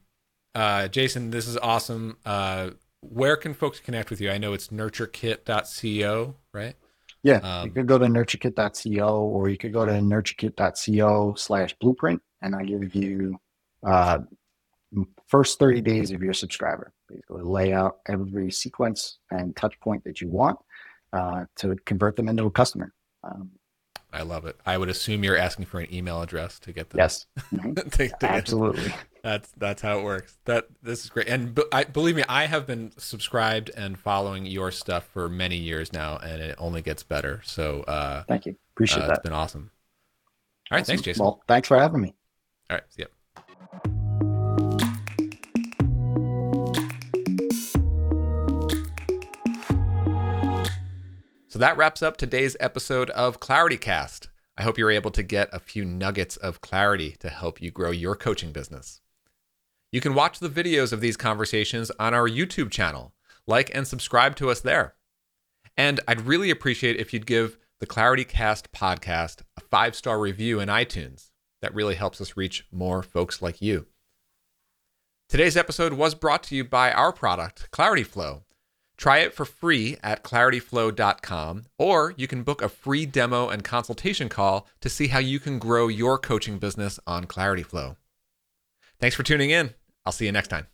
[0.55, 2.17] uh, Jason, this is awesome.
[2.25, 2.71] Uh,
[3.01, 4.29] where can folks connect with you?
[4.29, 6.75] I know it's nurturekit.co, right?
[7.23, 12.21] Yeah, um, you could go to nurturekit.co or you could go to nurturekit.co slash blueprint,
[12.41, 13.37] and I give you
[13.85, 14.19] uh,
[15.27, 16.93] first 30 days of your subscriber.
[17.07, 20.57] Basically, lay out every sequence and touch point that you want
[21.13, 22.93] uh, to convert them into a customer.
[23.23, 23.51] Um,
[24.13, 24.57] I love it.
[24.65, 26.99] I would assume you're asking for an email address to get them.
[26.99, 28.93] Yes, to, to absolutely.
[29.23, 30.37] That's that's how it works.
[30.45, 34.71] That this is great, and I believe me, I have been subscribed and following your
[34.71, 37.41] stuff for many years now, and it only gets better.
[37.45, 39.17] So uh, thank you, appreciate uh, that.
[39.17, 39.71] It's been awesome.
[40.69, 40.93] All right, awesome.
[40.93, 41.23] thanks, Jason.
[41.23, 42.15] Well, thanks for having me.
[42.69, 43.03] All right, see
[51.61, 54.29] that wraps up today's episode of ClarityCast.
[54.57, 57.91] I hope you're able to get a few nuggets of clarity to help you grow
[57.91, 58.99] your coaching business.
[59.91, 63.13] You can watch the videos of these conversations on our YouTube channel.
[63.45, 64.95] Like and subscribe to us there.
[65.77, 70.67] And I'd really appreciate if you'd give the ClarityCast podcast a five star review in
[70.67, 71.29] iTunes.
[71.61, 73.85] That really helps us reach more folks like you.
[75.29, 78.41] Today's episode was brought to you by our product, Clarityflow.
[79.01, 84.29] Try it for free at clarityflow.com, or you can book a free demo and consultation
[84.29, 87.95] call to see how you can grow your coaching business on ClarityFlow.
[88.99, 89.71] Thanks for tuning in.
[90.05, 90.67] I'll see you next time.